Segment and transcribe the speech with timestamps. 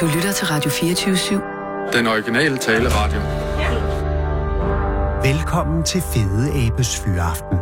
[0.00, 1.96] Du lytter til Radio 24-7.
[1.96, 3.20] Den originale taleradio.
[5.22, 7.58] Velkommen til Fede Abes Fyraften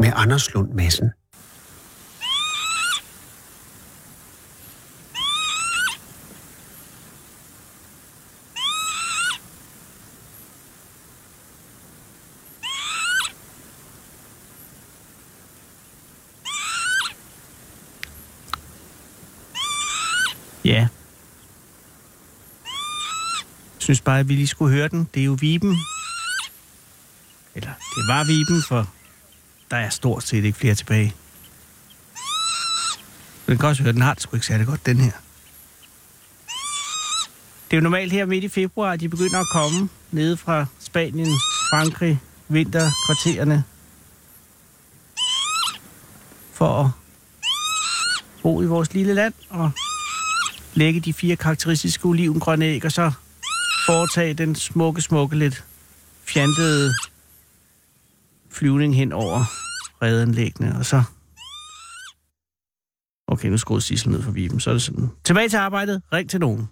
[0.00, 1.10] med Anders Lund Madsen.
[20.64, 20.70] Ja.
[20.74, 20.88] Jeg
[23.82, 25.08] synes bare, at vi lige skulle høre den.
[25.14, 25.78] Det er jo Viben.
[27.54, 28.88] Eller, det var Viben, for
[29.70, 31.14] der er stort set ikke flere tilbage.
[33.46, 35.12] Men kan også høre, den har det sgu ikke særlig godt, den her.
[37.70, 40.66] Det er jo normalt her midt i februar, at de begynder at komme nede fra
[40.78, 41.28] Spanien,
[41.70, 43.64] Frankrig, vinterkvartererne.
[46.52, 46.90] For at
[48.42, 49.70] bo i vores lille land og
[50.74, 53.12] lægge de fire karakteristiske olivengrønne æg, og så
[53.86, 55.64] foretage den smukke, smukke, lidt
[56.24, 56.94] fjantede
[58.50, 59.40] flyvning hen over
[60.02, 61.02] redanlæggene, og så...
[63.26, 65.08] Okay, nu skruede Sissel ned for viben, så er det sådan.
[65.24, 66.68] Tilbage til arbejdet, ring til nogen.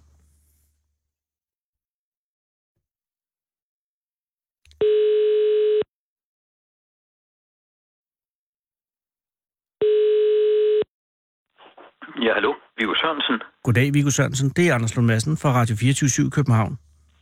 [12.25, 12.53] Ja, hallo.
[12.77, 13.41] Viggo Sørensen.
[13.63, 14.49] Goddag, Viggo Sørensen.
[14.49, 16.77] Det er Anders Lund Madsen fra Radio 24 København.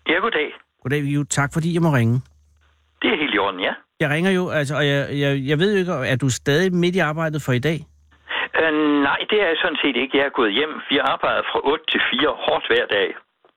[0.10, 0.50] Ja, goddag.
[0.84, 1.24] Goddag, Viggo.
[1.24, 2.16] Tak fordi jeg må ringe.
[3.02, 3.74] Det er helt i orden, ja.
[4.00, 6.96] Jeg ringer jo, altså, og jeg, jeg, jeg ved jo ikke, er du stadig midt
[6.96, 7.80] i arbejdet for i dag?
[8.62, 8.74] Uh,
[9.08, 10.18] nej, det er jeg sådan set ikke.
[10.18, 10.74] Jeg er gået hjem.
[10.90, 13.08] Vi arbejder fra 8 til 4 hårdt hver dag.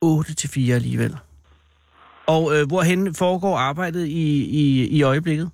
[0.03, 1.15] 8 til 4 alligevel.
[2.27, 4.27] Og øh, hvorhen foregår arbejdet i,
[4.63, 4.65] i,
[4.99, 5.49] i øjeblikket?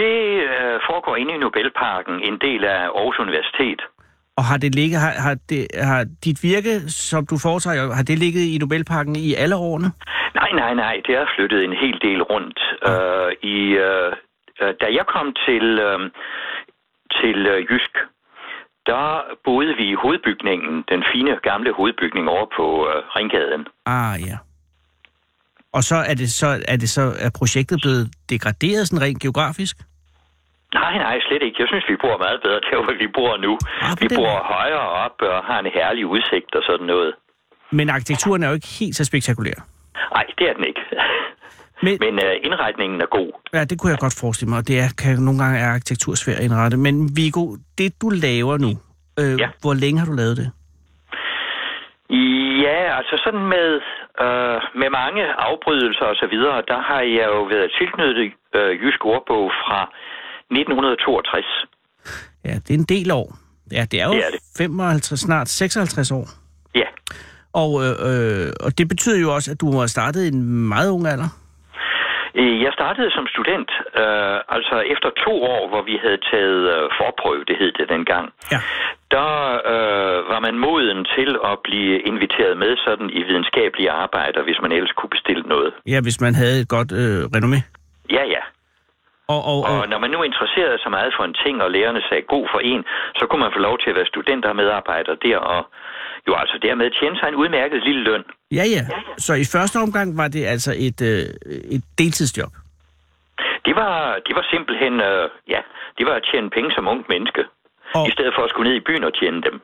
[0.00, 0.14] Det
[0.52, 3.80] uh, foregår inde i Nobelparken, en del af Aarhus Universitet.
[4.38, 8.18] Og har det ligget, har, har, det, har dit virke, som du foretager, har det
[8.18, 9.92] ligget i Nobelparken i alle årene?
[10.34, 10.94] Nej, nej, nej.
[11.06, 12.58] Det er flyttet en hel del rundt.
[12.90, 14.10] Uh, i, uh,
[14.80, 16.00] da jeg kom til, uh,
[17.18, 17.94] til uh, Jysk,
[18.86, 19.06] der
[19.44, 23.66] boede vi i hovedbygningen, den fine gamle hovedbygning over på uh, Ringgaden.
[23.86, 24.36] Ah, ja.
[25.72, 29.76] Og så er det så, er det så er projektet blevet degraderet sådan rent geografisk?
[30.80, 31.56] Nej, nej, slet ikke.
[31.62, 33.52] Jeg synes, vi bor meget bedre der, hvor vi bor nu.
[33.86, 34.44] Ah, vi bor måde.
[34.56, 37.12] højere op og har en herlig udsigt og sådan noget.
[37.78, 39.58] Men arkitekturen er jo ikke helt så spektakulær.
[40.16, 40.80] Nej, det er den ikke.
[41.82, 43.30] Men, Men uh, indretningen er god.
[43.54, 46.14] ja, det kunne jeg godt forestille mig, og det er, kan nogle gange er arkitektur
[46.14, 46.76] svært at indrette.
[46.76, 47.44] Men Viggo,
[47.78, 48.70] det du laver nu,
[49.20, 49.48] øh, Ja.
[49.62, 50.48] hvor længe har du lavet det?
[52.64, 53.68] Ja, altså sådan med,
[54.24, 59.04] øh, med mange afbrydelser og så videre, der har jeg jo været tilknyttet øh, Jysk
[59.04, 59.80] Ordbog fra
[60.50, 61.46] 1962.
[62.44, 63.28] Ja, det er en del år.
[63.72, 64.40] Ja, det er jo Det er det.
[64.58, 66.26] 55, snart 56 år.
[66.74, 66.88] Ja,
[67.52, 70.90] Og, øh, øh, og det betyder jo også, at du har startet i en meget
[70.90, 71.30] ung alder.
[72.40, 73.70] Øh, jeg startede som student,
[74.02, 78.26] øh, altså efter to år, hvor vi havde taget øh, forprøve, det hed det dengang.
[78.52, 78.60] Ja.
[79.16, 79.30] Der
[79.74, 84.72] øh, var man moden til at blive inviteret med sådan i videnskabelige arbejder, hvis man
[84.72, 85.72] ellers kunne bestille noget.
[85.92, 87.58] Ja, hvis man havde et godt øh, renommé.
[88.16, 88.42] Ja, ja.
[89.32, 92.00] Og, og, og, Og når man nu interesserede sig meget for en ting, og lærerne
[92.08, 92.82] sagde god for en,
[93.18, 95.60] så kunne man få lov til at være student og medarbejder der, og
[96.28, 98.24] jo altså dermed tjene sig en udmærket lille løn.
[98.58, 98.82] ja, ja.
[99.26, 101.24] Så i første omgang var det altså et, øh,
[101.76, 102.52] et deltidsjob.
[103.66, 103.94] Det var,
[104.26, 105.60] det var simpelthen, øh, ja,
[105.98, 107.42] det var at tjene penge som ung menneske,
[107.94, 109.60] Og- i stedet for at skulle ned i byen og tjene dem.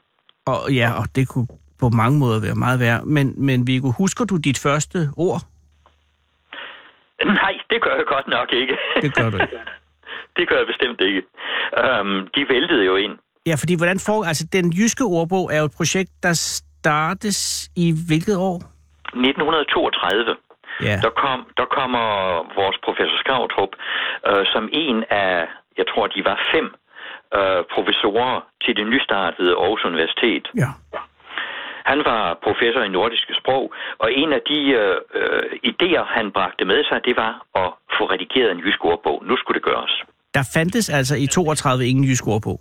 [0.47, 1.47] Og ja, og det kunne
[1.81, 3.01] på mange måder være meget værd.
[3.05, 5.41] Men, men Viggo, husker du dit første ord?
[7.25, 8.77] Nej, det gør jeg godt nok ikke.
[9.03, 9.59] Det gør du ikke.
[10.37, 11.23] det gør jeg bestemt ikke.
[12.01, 13.19] Um, de væltede jo ind.
[13.47, 14.25] Ja, fordi hvordan får...
[14.25, 16.33] Altså, den jyske ordbog er jo et projekt, der
[16.81, 18.57] startes i hvilket år?
[19.15, 20.37] 1932.
[20.83, 20.97] Ja.
[21.07, 22.05] Der, kom, der kommer
[22.61, 23.73] vores professor Skavtrup
[24.29, 25.49] øh, som en af,
[25.79, 26.67] jeg tror, de var fem
[27.39, 30.45] øh, professorer til det nystartede Aarhus Universitet.
[30.63, 30.71] Ja.
[31.91, 33.65] Han var professor i nordiske sprog,
[34.03, 37.33] og en af de øh, øh, idéer, han bragte med sig, det var
[37.63, 39.17] at få redigeret en jysk ordbog.
[39.29, 39.95] Nu skulle det gøres.
[40.37, 42.59] Der fandtes altså i 32 ingen jysk ordbog.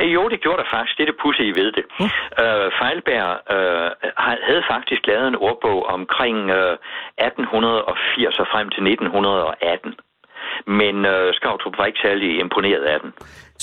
[0.00, 0.94] Øh, Jo, det gjorde der faktisk.
[0.98, 1.84] Det er det pudsige ved det.
[2.02, 2.06] Uh.
[2.42, 3.90] Øh, Feilberg øh,
[4.24, 6.74] ha- havde faktisk lavet en ordbog omkring øh,
[7.18, 9.94] 1880 og frem til 1918.
[10.80, 13.10] Men øh, Skavtrup var ikke særlig imponeret af den.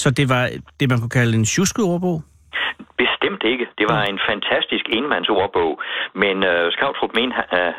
[0.02, 0.44] Så det var
[0.80, 2.18] det, man kunne kalde en tjuske ordbog?
[3.04, 3.66] Bestemt ikke.
[3.80, 5.72] Det var en fantastisk enmandsordbog,
[6.16, 7.74] men øh, Skavtrup mente, at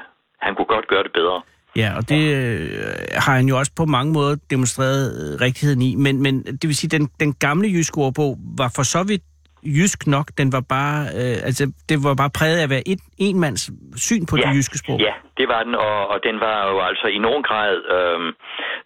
[0.45, 1.43] han kunne godt gøre det bedre.
[1.77, 2.71] Ja, og det øh,
[3.25, 5.95] har han jo også på mange måder demonstreret øh, rigtigheden i.
[5.97, 9.23] Men, men det vil sige, den, den gamle jyske ordbog var for så vidt
[9.79, 10.27] jysk nok.
[10.39, 13.63] Den var bare, øh, altså, det var bare præget af at være et, en mands
[13.97, 14.43] syn på Ja.
[14.43, 14.99] det jyske sprog.
[15.01, 18.21] Ja, det var den, og, og den var jo altså i nogen grad, øh,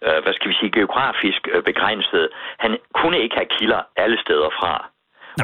[0.07, 2.29] øh, hvad skal vi sige, geografisk øh, begrænset.
[2.59, 4.73] Han kunne ikke have kilder alle steder fra.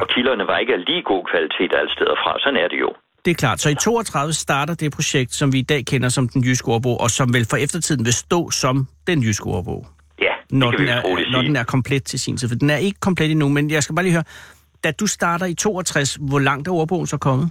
[0.01, 2.39] Og kilderne var ikke af lige god kvalitet alle steder fra.
[2.39, 2.89] Sådan er det jo.
[3.25, 3.59] Det er klart.
[3.59, 6.99] Så i 32 starter det projekt, som vi i dag kender som den jyske ordbog,
[7.01, 9.87] og som vel for eftertiden vil stå som den jyske ordbog,
[10.21, 11.47] Ja, når, det den kan vi er, roligt når sige.
[11.47, 12.47] den er komplet til sin tid.
[12.49, 14.23] For den er ikke komplet endnu, men jeg skal bare lige høre,
[14.83, 17.49] da du starter i 62, hvor langt er ordbogen så kommet?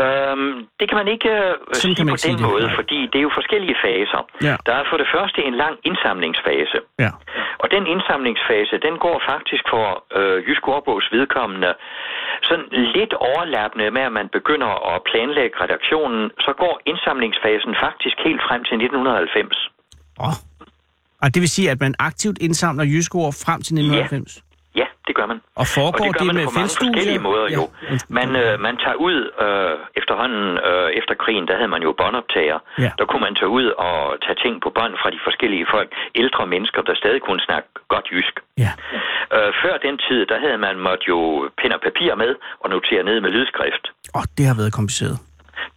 [0.00, 2.66] Øhm, det kan man ikke øh, sige kan man på ikke sige den det, måde,
[2.66, 2.78] nej.
[2.80, 4.20] fordi det er jo forskellige faser.
[4.48, 4.56] Ja.
[4.66, 6.78] Der er for det første en lang indsamlingsfase.
[7.04, 7.10] Ja.
[7.62, 9.86] Og den indsamlingsfase, den går faktisk for
[10.18, 11.70] øh, Jysk Ordbogs vedkommende
[12.48, 12.66] sådan
[12.96, 18.60] lidt overlappende med, at man begynder at planlægge redaktionen, så går indsamlingsfasen faktisk helt frem
[18.68, 19.70] til 1990.
[20.26, 20.36] Oh.
[21.22, 24.36] Og det vil sige, at man aktivt indsamler jyske ord frem til 1990?
[24.36, 24.51] Ja,
[25.06, 25.38] det gør man.
[25.62, 27.62] Og foregår og det gør det man med på mange forskellige måder jo.
[27.70, 28.14] Ja, undskyld.
[28.18, 32.58] Man, øh, man tager ud øh, efterhånden, øh, efter krigen, der havde man jo båndoptager.
[32.84, 32.90] Ja.
[32.98, 35.88] Der kunne man tage ud og tage ting på bånd fra de forskellige folk.
[36.22, 38.34] Ældre mennesker, der stadig kunne snakke godt jysk.
[38.64, 38.70] Ja.
[39.36, 41.18] Øh, før den tid, der havde man måtte jo
[41.76, 42.32] og papir med
[42.62, 43.84] og notere ned med lydskrift.
[44.18, 45.16] Og det har været kompliceret.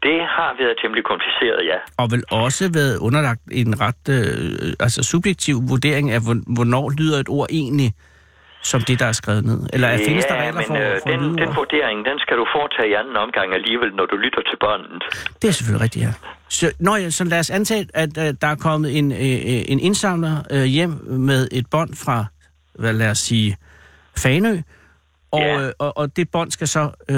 [0.07, 1.77] Det har været temmelig kompliceret, ja.
[2.01, 7.17] Og vel også været underlagt en ret øh, altså subjektiv vurdering af, hvor- hvornår lyder
[7.19, 7.89] et ord egentlig
[8.71, 9.59] som det, der er skrevet ned?
[9.73, 12.45] Eller er, findes der regler men for, øh, for den, den vurdering, den skal du
[12.55, 15.03] foretage i anden omgang alligevel, når du lytter til båndet.
[15.41, 16.11] Det er selvfølgelig rigtigt, ja.
[16.49, 19.17] Så, nå, ja, så lad os antage, at øh, der er kommet en, øh,
[19.51, 20.93] øh, en indsamler øh, hjem
[21.29, 22.25] med et bånd fra,
[22.79, 23.57] hvad lad os sige,
[24.17, 24.57] Fanø,
[25.35, 25.61] og, Ja.
[25.67, 26.83] øh, og, og det bånd skal så
[27.13, 27.17] øh,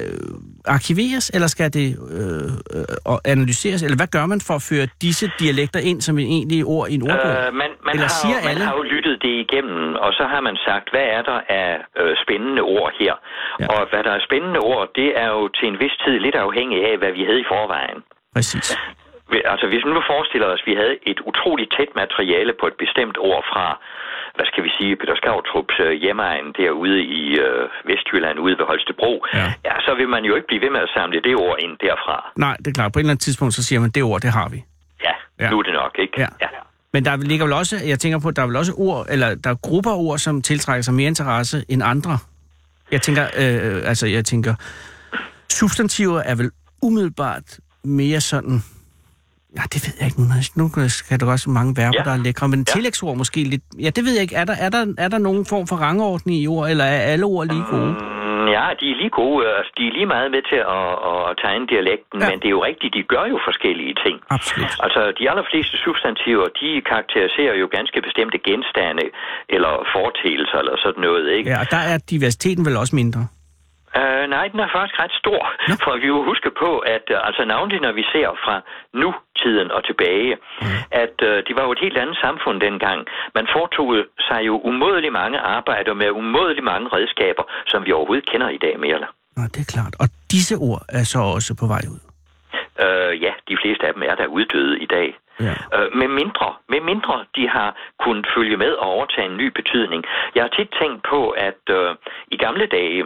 [0.00, 1.88] øh, arkiveres, eller skal det
[2.20, 6.26] øh, øh, analyseres, eller hvad gør man for at føre disse dialekter ind som en
[6.36, 7.32] egentlig ord i en ordbog?
[7.32, 8.64] Øh, man, man, Eller har, siger jo- man alle?
[8.70, 11.68] har jo lyttet det igennem, og så har man sagt, hvad er der af
[12.00, 13.14] øh, spændende ord her?
[13.60, 13.66] Ja.
[13.74, 16.82] Og hvad der er spændende ord, det er jo til en vis tid lidt afhængigt
[16.90, 17.98] af, hvad vi havde i forvejen.
[18.36, 18.68] Præcis.
[19.52, 22.76] Altså, hvis vi nu forestiller os, at vi havde et utroligt tæt materiale på et
[22.84, 23.66] bestemt ord fra,
[24.36, 29.12] hvad skal vi sige, Peter Skavtrups øh, hjemmeegn derude i øh, Vestjylland, ude ved Holstebro,
[29.34, 29.46] Ja.
[29.68, 32.16] ja, så vil man jo ikke blive ved med at samle det ord ind derfra.
[32.46, 32.92] Nej, det er klart.
[32.92, 34.58] På et eller andet tidspunkt, så siger man, det ord, det har vi.
[35.06, 35.44] Ja, Ja.
[35.44, 35.50] ja.
[35.50, 36.14] nu er det nok, ikke?
[36.20, 36.28] Ja.
[36.92, 39.50] Men der ligger vel også, jeg tænker på, der er vel også ord, eller der
[39.50, 42.18] er grupper af ord, som tiltrækker sig mere interesse end andre.
[42.92, 44.54] Jeg tænker, øh, altså jeg tænker,
[45.50, 46.50] substantiver er vel
[46.82, 48.62] umiddelbart mere sådan,
[49.58, 50.20] ja, det ved jeg ikke,
[50.60, 52.04] nu skal der også mange verber, ja.
[52.10, 52.64] Der er lækre, men Ja.
[52.74, 55.46] tillægsord måske lidt, ja, det ved jeg ikke, er der, er der, er der nogen
[55.52, 57.92] form for rangordning i ord, eller er alle ord lige gode?
[57.92, 58.20] Mm,
[58.56, 59.40] Ja, de er lige gode.
[59.58, 62.26] Altså, de er lige meget med til at, at tegne dialekten, Ja.
[62.30, 64.16] men det er jo rigtigt, de gør jo forskellige ting.
[64.36, 64.72] Absolut.
[64.84, 69.04] Altså, de allerfleste substantiver, de karakteriserer jo ganske bestemte genstande
[69.54, 71.46] eller foreteelser eller sådan noget, ikke?
[71.52, 73.22] Ja, og der er diversiteten vel også mindre.
[73.96, 75.42] Øh, nej, den er faktisk ret stor.
[75.68, 75.74] Nå.
[75.84, 78.56] For vi må huske på, at øh, altså navnlig når vi ser fra
[79.02, 80.66] nu-tiden og tilbage, Mm.
[80.90, 83.06] at øh, det var jo et helt andet samfund dengang.
[83.34, 83.88] Man foretog
[84.28, 88.80] sig jo umådelig mange arbejder med umådelig mange redskaber, som vi overhovedet kender i dag
[88.80, 88.98] mere.
[89.36, 89.94] Nå, det er klart.
[90.02, 92.00] Og disse ord er så også på vej ud.
[92.84, 95.08] Øh, ja, de fleste af dem er der uddøde i dag.
[95.40, 95.54] Ja.
[95.76, 100.04] Øh, med, mindre, med mindre de har kunnet følge med og overtage en ny betydning.
[100.34, 101.94] Jeg har tit tænkt på, at øh,
[102.28, 103.02] i gamle dage,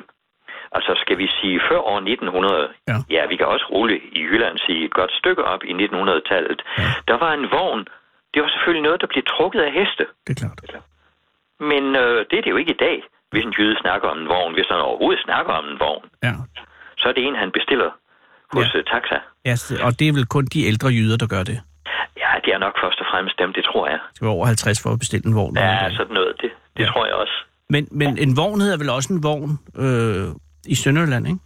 [0.76, 2.96] altså skal vi sige før år 1900, Ja.
[3.16, 6.82] ja, vi kan også roligt i Jylland sige et godt stykke op i 1900-tallet, Ja.
[7.08, 7.80] der var en vogn,
[8.34, 10.04] det var selvfølgelig noget, der blev trukket af heste.
[10.26, 10.60] Det er klart.
[11.70, 12.96] Men øh, det er det jo ikke i dag,
[13.30, 14.52] hvis en jyde snakker om en vogn.
[14.54, 16.32] Hvis han overhovedet snakker om en vogn, Ja.
[17.00, 17.90] så er det en, han bestiller
[18.54, 18.78] hos Ja.
[18.78, 18.82] ja.
[18.92, 19.18] Taxa.
[19.48, 19.54] ja,
[19.86, 21.58] og det er vel kun de ældre jyder, der gør det.
[22.22, 23.98] Ja, det er nok først og fremmest dem, det tror jeg.
[24.14, 25.56] Det var over 50 for at bestille en vogn.
[25.56, 26.32] Ja, sådan noget.
[26.42, 26.88] Det, det ja.
[26.90, 27.36] tror jeg også.
[27.70, 29.50] Men, men en vogn hedder vel også en vogn
[29.84, 30.26] øh,
[30.66, 31.40] i Sønderjylland, ikke?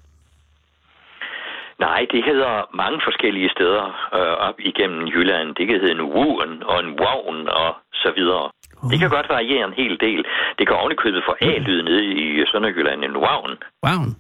[1.79, 3.85] Nej, det hedder mange forskellige steder
[4.19, 5.55] øh, op igennem Jylland.
[5.55, 8.45] Det kan hedde en wuen og en vogn og så videre.
[8.83, 8.91] Oh.
[8.91, 10.21] Det kan godt variere en hel del.
[10.59, 13.53] Det kan ovenikøbet få A-lyd nede i Sønderjylland en vogn.
[13.87, 14.11] Vogn.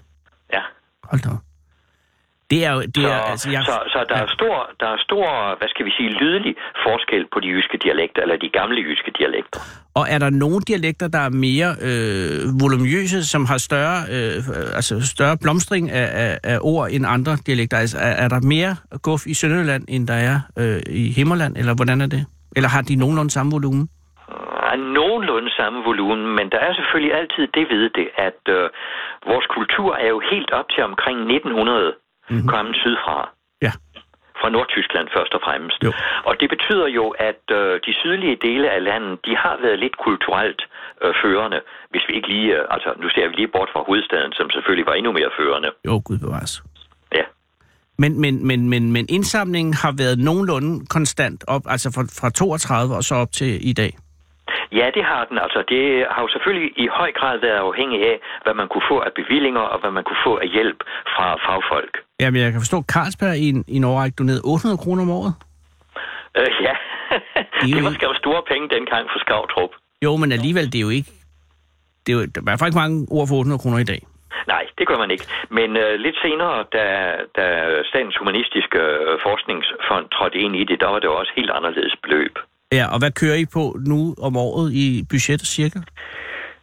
[0.53, 0.63] Ja.
[1.11, 1.48] Hold da.
[2.51, 2.81] Det er jo...
[2.81, 5.87] Det Så, er, altså, jeg, så, så der, er stor, der er stor, hvad skal
[5.87, 6.55] vi sige, lydelig
[6.87, 9.61] forskel på de jyske dialekter, eller de gamle jyske dialekter.
[9.95, 14.95] Og er der nogle dialekter, der er mere øh, volumøse, som har større, øh, altså
[15.15, 17.77] større blomstring af, af, af ord end andre dialekter?
[17.77, 21.75] Altså, er, er der mere guf i Sønderjylland, end der er øh, i Himmerland, eller
[21.75, 22.27] hvordan er det?
[22.57, 23.89] Eller har de nogenlunde samme volumen?
[24.73, 28.65] er nogenlunde samme volumen, men der er selvfølgelig altid det ved det, at øh,
[29.31, 31.95] vores kultur er jo helt op til omkring 1900
[32.31, 32.49] mm-hmm.
[32.49, 33.19] kommet sydfra.
[33.67, 33.73] Ja.
[34.41, 35.79] Fra Nordtyskland først og fremmest.
[35.85, 35.93] Jo.
[36.29, 39.97] Og det betyder jo, at øh, de sydlige dele af landet, de har været lidt
[40.07, 40.63] kulturelt
[41.03, 44.33] øh, førende, hvis vi ikke lige, øh, altså nu ser vi lige bort fra hovedstaden,
[44.33, 45.71] som selvfølgelig var endnu mere førende.
[45.87, 46.63] Jo, gud bevares.
[47.19, 47.25] Ja.
[48.03, 52.95] Men, men, men, men, men indsamlingen har været nogenlunde konstant op, altså fra, fra 32
[52.99, 53.93] og så op til i dag.
[54.73, 55.39] Ja, det har den.
[55.39, 58.99] Altså, det har jo selvfølgelig i høj grad været afhængig af, hvad man kunne få
[59.01, 60.81] af bevillinger, og hvad man kunne få af hjælp
[61.15, 61.95] fra fagfolk.
[62.21, 65.11] Jamen, jeg kan forstå, at Carlsberg i en, i en overrække donerede 800 kroner om
[65.11, 65.35] året.
[66.39, 66.75] Øh, ja,
[67.61, 69.73] Det det var skam store penge dengang for Skavtrup.
[70.05, 71.13] Jo, men alligevel, det er jo ikke...
[72.07, 74.01] Det er jo, der er faktisk ikke mange ord for 800 kroner i dag.
[74.55, 75.27] Nej, det gør man ikke.
[75.59, 76.85] Men øh, lidt senere, da,
[77.39, 77.45] da
[77.91, 82.35] Statens Humanistiske øh, Forskningsfond trådte ind i det, der var det også helt anderledes beløb.
[82.73, 85.79] Ja, og hvad kører I på nu om året i budget cirka?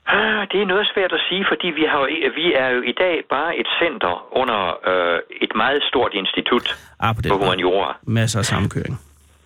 [0.07, 2.01] Ah, Det er noget svært at sige, fordi vi, har,
[2.35, 4.59] vi er jo i dag bare et center under
[4.89, 6.65] øh, et meget stort institut
[7.00, 7.97] Ah, på på humaniora.
[8.03, 8.95] Masser af sammenkøring.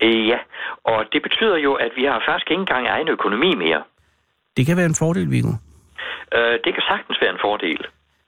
[0.02, 0.38] Øh, ja,
[0.84, 3.82] og det betyder jo, at vi har faktisk ikke engang egen økonomi mere.
[4.56, 5.52] Det kan være en fordel, Viggo.
[6.36, 7.86] Øh, det kan sagtens være en fordel.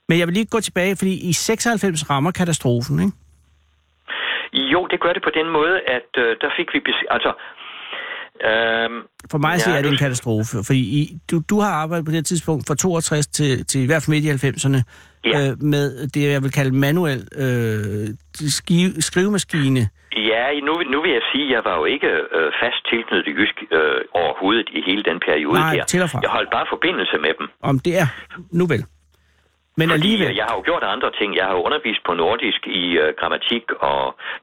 [0.09, 3.13] Men jeg vil lige gå tilbage, fordi i 96 rammer katastrofen, ikke?
[4.73, 6.79] Jo, det gør det på den måde, at øh, der fik vi...
[7.09, 7.31] Altså,
[8.49, 8.89] øh,
[9.31, 12.11] For mig Ja, ja, er det en katastrofe, fordi I, du, du har arbejdet på
[12.11, 14.81] det tidspunkt fra 62 til, til i hvert fald midt i 90'erne
[15.25, 15.49] Ja.
[15.51, 18.07] øh, med det, jeg vil kalde manuel øh,
[18.57, 19.79] skive, skrivemaskine.
[20.31, 23.57] ja, nu, nu vil jeg sige, at jeg var jo ikke øh, fast tilknyttet Jysk
[23.71, 25.83] øh, overhovedet i hele den periode Nej, der.
[25.83, 26.19] til og fra.
[26.23, 27.47] Jeg holdt bare forbindelse med dem.
[27.61, 28.07] Om det er,
[28.51, 28.83] nu vel.
[29.79, 31.29] Men Fordi alligevel, jeg har jo gjort andre ting.
[31.39, 33.99] Jeg har jo undervist på nordisk i øh, grammatik og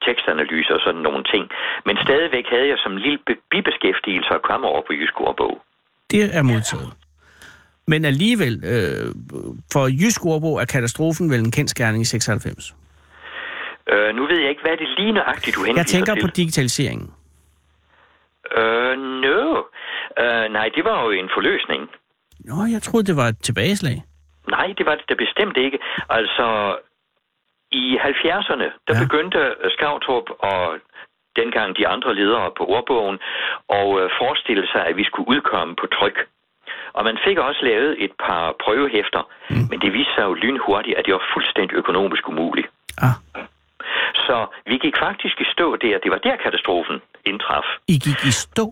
[0.06, 1.44] tekstanalyse og sådan nogle ting.
[1.86, 5.54] Men stadigvæk havde jeg som lille be- bibeskæftigelse at komme over på Jysk Ordbog.
[6.10, 6.90] det er modtaget.
[7.86, 9.06] Men alligevel, øh,
[9.72, 12.74] for Jysk Ordbog er katastrofen vel en kendskærning i 96.
[13.92, 16.20] Øh, nu ved jeg ikke, hvad det lige nøjagtigt, du henviser Jeg tænker til.
[16.22, 17.08] på digitaliseringen.
[18.58, 18.94] Øh,
[19.24, 19.56] no.
[20.22, 21.82] Øh, nej, det var jo en forløsning.
[22.40, 24.02] Nå, jeg troede, det var et tilbageslag.
[24.50, 25.78] Nej, det var det da bestemt ikke.
[26.08, 26.76] Altså,
[27.72, 29.02] i 70'erne, der Ja.
[29.04, 29.40] begyndte
[29.76, 30.78] Skavtrup og
[31.36, 33.18] dengang de andre ledere på ordbogen
[33.68, 36.18] og øh, forestille sig, at vi skulle udkomme på tryk.
[36.92, 39.56] Og man fik også lavet et par prøvehæfter, mm.
[39.70, 42.68] men det viste sig jo lynhurtigt, at det var fuldstændig økonomisk umuligt.
[43.06, 43.14] Ah,
[44.14, 45.98] Så vi gik faktisk i stå der.
[45.98, 47.64] Det var der katastrofen indtraf.
[47.88, 48.66] I gik i stå?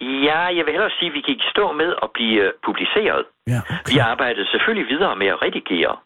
[0.00, 3.24] Ja, jeg vil hellere sige, at vi gik stå med at blive øh, publiceret.
[3.46, 3.60] Ja,
[3.92, 5.96] Vi arbejdede selvfølgelig videre med at redigere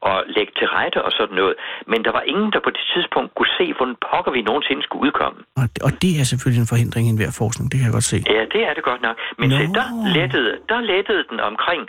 [0.00, 1.54] og lægge til rette og sådan noget,
[1.86, 5.02] men der var ingen, der på det tidspunkt kunne se, hvordan pokker vi nogensinde skulle
[5.06, 5.38] udkomme.
[5.60, 8.18] og, og det er selvfølgelig en forhindring i enhver forskning, det kan jeg godt se.
[8.36, 9.16] Ja, det er det godt nok.
[9.40, 9.56] Men Nå.
[9.58, 9.86] se, der,
[10.18, 11.82] lettede, der lettede den omkring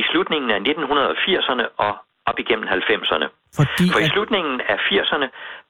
[0.00, 1.92] i slutningen af 1980'erne og
[2.30, 3.26] op igennem 90'erne.
[3.58, 5.26] Fordi For i at, slutningen af 80'erne,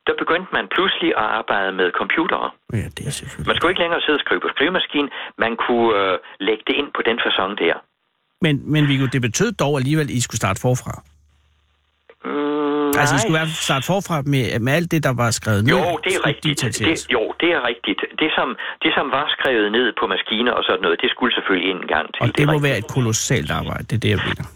[0.06, 2.46] der begyndte man pludselig at arbejde med computere.
[2.72, 3.48] ja, det er selvfølgelig.
[3.50, 5.10] Man skulle ikke længere sidde og skrive på skrivemaskinen,
[5.44, 7.74] man kunne øh, lægge det ind på den façon der.
[8.44, 10.92] Men, men Viggo, det betød dog alligevel, at I skulle starte forfra.
[12.24, 15.30] Mm, Altså, I skulle i hvert fald starte forfra med, med alt det, der var
[15.40, 15.72] skrevet ned.
[15.76, 16.58] Jo, det er rigtigt.
[16.88, 18.00] Det, jo, det er rigtigt.
[18.20, 18.48] Det som,
[18.82, 21.88] det, som var skrevet ned på maskiner og sådan noget, det skulle selvfølgelig ind en
[21.96, 22.20] gang til.
[22.22, 22.68] Og det er må rigtigt.
[22.68, 24.46] være et kolossalt arbejde, det er det, jeg mener.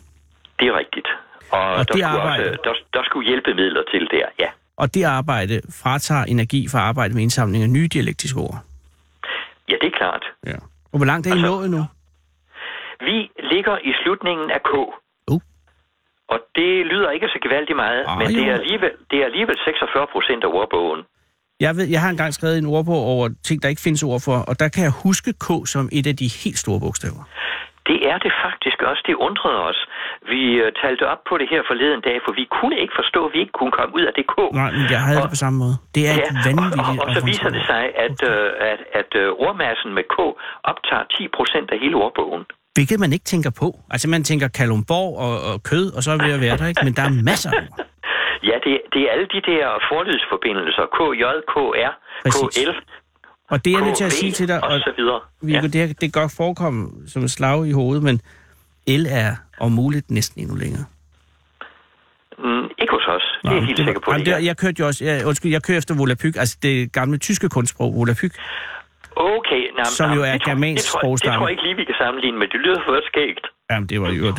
[0.60, 1.08] Det er rigtigt.
[1.56, 4.50] Og, Og der, det skulle arbejde- også, der, der skulle hjælpemidler til der, ja.
[4.82, 8.58] Og det arbejde fratager energi fra arbejde med indsamling af nye dialektiske ord.
[9.70, 10.24] Ja, det er klart.
[10.46, 10.56] Ja.
[10.92, 11.82] Og hvor langt er I Altså- nået nu?
[13.08, 13.16] Vi
[13.52, 14.72] ligger i slutningen af K.
[15.32, 15.40] Uh.
[16.32, 19.56] Og det lyder ikke så gevaldigt meget, Ah, men det er, alligevel, det er alligevel
[19.64, 21.00] 46 procent af ordbogen.
[21.60, 24.36] Jeg, ved, jeg har engang skrevet en ordbog over ting, der ikke findes ord for,
[24.50, 27.22] og der kan jeg huske K som et af de helt store bogstaver.
[27.90, 29.02] Det er det faktisk også.
[29.08, 29.78] Det undrede os.
[30.32, 33.32] Vi uh, talte op på det her forleden dag, for vi kunne ikke forstå, at
[33.34, 34.36] vi ikke kunne komme ud af det K.
[34.62, 35.76] Nej, men jeg havde Og- det på samme måde.
[35.94, 37.00] Det er et Ja, og, vanvittigt...
[37.00, 40.16] og, og så viser det sig, at, øh, at, at øh, ordmassen med K
[40.70, 42.42] optager 10 procent af hele ordbogen.
[42.76, 43.68] Hvilket man ikke tænker på.
[43.94, 46.84] Altså, man tænker Kalumborg og, og kød, og så er vi at være der, ikke?
[46.86, 47.86] Men der er masser af ord.
[48.50, 50.84] Ja, det, det er alle de der forlydsforbindelser.
[50.96, 51.54] K, J, K,
[51.88, 51.92] R,
[52.24, 52.56] Præcis.
[52.64, 52.72] K, L,
[53.50, 55.20] Og det er jeg nødt til at sige til dig, og og så videre.
[55.42, 58.20] Viggo, det, er- det kan godt forekomme som et slag i hovedet, men
[58.88, 60.84] L er om muligt næsten endnu længere.
[62.38, 63.22] Mm, ikke hos os.
[63.42, 64.10] Det er jeg helt det sikker på.
[64.12, 66.92] Jamen, det det, jeg kørte jo også, jeg, undskyld, jeg kører efter Volapyk, altså det
[66.92, 68.32] gamle tyske kunstsprog, Volapyk.
[69.16, 71.62] Okay, nej, Som nej, jo er det germansk det tror, jeg- det tror jeg ikke
[71.62, 72.48] lige, vi kan sammenligne med.
[72.48, 73.46] Det lyder for skægt.
[73.70, 74.38] Jamen, det var jo et,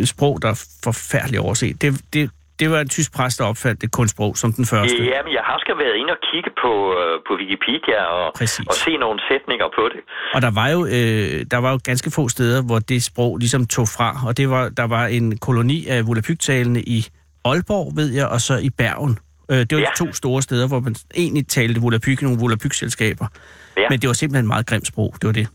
[0.00, 1.82] et sprog, der er forfærdeligt overset.
[1.82, 2.30] Det, det,
[2.60, 5.04] det var en tysk præst, der opfandt det kunstsprog som den første.
[5.12, 8.66] Ja, men jeg har skal været inde og kigge på, øh, på Wikipedia og, Præcis.
[8.70, 10.00] og se nogle sætninger på det.
[10.34, 13.66] Og der var, jo, øh, der var jo ganske få steder, hvor det sprog ligesom
[13.66, 14.08] tog fra.
[14.26, 16.98] Og det var, der var en koloni af Volapyk-talende i
[17.44, 19.18] Aalborg, ved jeg, og så i Bergen.
[19.50, 19.86] Øh, det var Ja.
[19.92, 23.26] de to store steder, hvor man egentlig talte Volapyk, nogle Volapyk-selskaber.
[23.76, 23.86] Ja.
[23.90, 25.46] Men det var simpelthen et meget grimt sprog, det var det.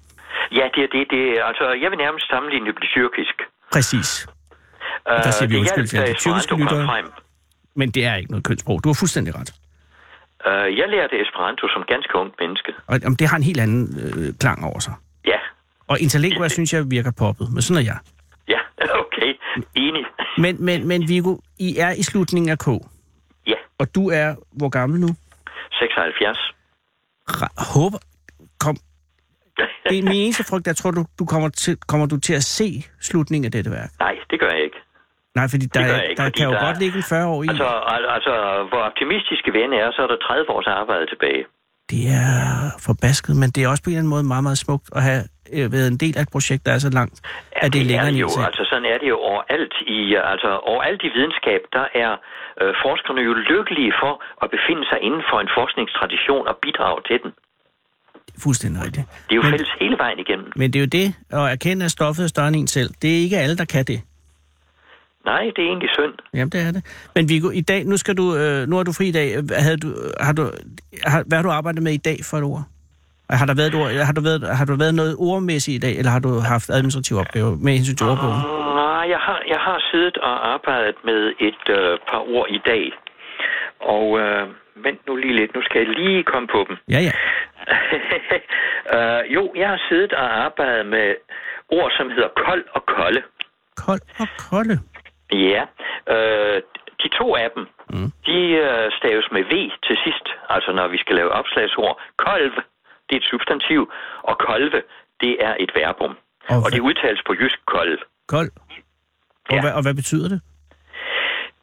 [0.52, 1.04] Ja, det er det.
[1.14, 3.36] det altså, jeg vil nærmest sammenligne det med tyrkisk.
[3.74, 4.28] Præcis.
[5.08, 7.04] Der siger vi det undskyld til de tyrkiske lyttere.
[7.76, 8.84] Men det er ikke noget kønssprog.
[8.84, 9.54] Du har fuldstændig ret.
[10.48, 12.72] Uh, jeg lærte Esperanto som ganske ung menneske.
[12.88, 14.94] Og jamen, det har en helt anden øh, klang over sig.
[15.26, 15.40] Ja,
[15.88, 17.98] Og interlingua synes jeg virker poppet, men sådan er jeg.
[18.48, 18.60] ja,
[19.04, 19.34] okay.
[19.76, 20.04] Enig.
[20.38, 22.68] Men, men, men Viggo, I er i slutningen af K,
[23.48, 25.08] Ja, og du er hvor gammel nu?
[25.72, 26.38] 76.
[27.32, 27.98] Ra- håber,
[28.60, 28.78] kom.
[29.90, 32.44] Det er min eneste frygt, jeg tror, du, du kommer, til, kommer du til at
[32.44, 33.90] se slutningen af dette værk.
[34.00, 34.59] Nej, det gør jeg ikke.
[35.38, 37.04] Nej, fordi der, er, jeg ikke, der fordi kan jo der er- godt ligge en
[37.04, 37.48] 40 år i.
[37.52, 38.34] Altså, al- altså,
[38.70, 41.44] hvor optimistiske end er, så er der 30 års arbejde tilbage.
[41.94, 42.34] Det er
[42.90, 45.22] forbasket, men det er også på en eller anden måde meget, meget smukt at have
[45.56, 47.86] øh, været en del af et projekt, der er så langt, Ja, at det er
[47.92, 48.30] længere er det jo.
[48.50, 50.00] Altså, sådan er det jo overalt i,
[50.34, 52.12] altså, overalt i videnskab, der er
[52.62, 57.18] øh, forskerne jo lykkelige for at befinde sig inden for en forskningstradition og bidrage til
[57.24, 57.32] den.
[58.46, 59.06] Fuldstændig rigtigt.
[59.28, 60.48] Det er jo Men- fælles hele vejen igennem.
[60.56, 61.08] Men det er jo det,
[61.38, 62.90] at erkende, at stoffet er større end en selv.
[63.02, 64.00] Det er ikke alle, der kan det.
[65.26, 66.14] Nej, det er egentlig synd.
[66.34, 67.10] Jamen, det er det.
[67.16, 69.28] Men Viggo, i dag, nu, skal du, øh, nu er du fri i dag.
[69.66, 69.88] Havde du,
[70.20, 70.44] har du,
[71.04, 72.64] har, hvad har du arbejdet med i dag for et ord?
[73.30, 75.98] Har der været, et ord, har du været, har du været noget ordmæssigt i dag,
[76.00, 78.42] eller har du haft administrative opgaver med hensyn til ordbogen?
[78.82, 82.84] Nej, jeg har, jeg har siddet og arbejdet med et øh, par ord i dag.
[83.96, 84.44] Og øh,
[84.86, 86.76] vent nu lige lidt, nu skal jeg lige komme på dem.
[86.90, 87.14] Ja, ja.
[88.96, 91.08] øh, jo, jeg har siddet og arbejdet med
[91.70, 93.22] ord, som hedder kold og kolde.
[93.86, 94.80] Kold og kolde.
[95.32, 95.62] Ja,
[96.14, 96.62] øh,
[97.04, 98.12] de to af dem, Mm.
[98.26, 99.54] de øh, staves med V
[99.88, 102.02] til sidst, altså når vi skal lave opslagsord.
[102.18, 102.52] Kolv,
[103.10, 103.92] det er et substantiv,
[104.24, 104.82] og kolve,
[105.22, 106.18] det er et verbum.
[106.50, 108.00] Og Og det udtales på jysk kold.
[108.28, 108.52] Kold.
[109.50, 109.62] Og, Ja.
[109.62, 110.42] hvad, og hvad betyder det?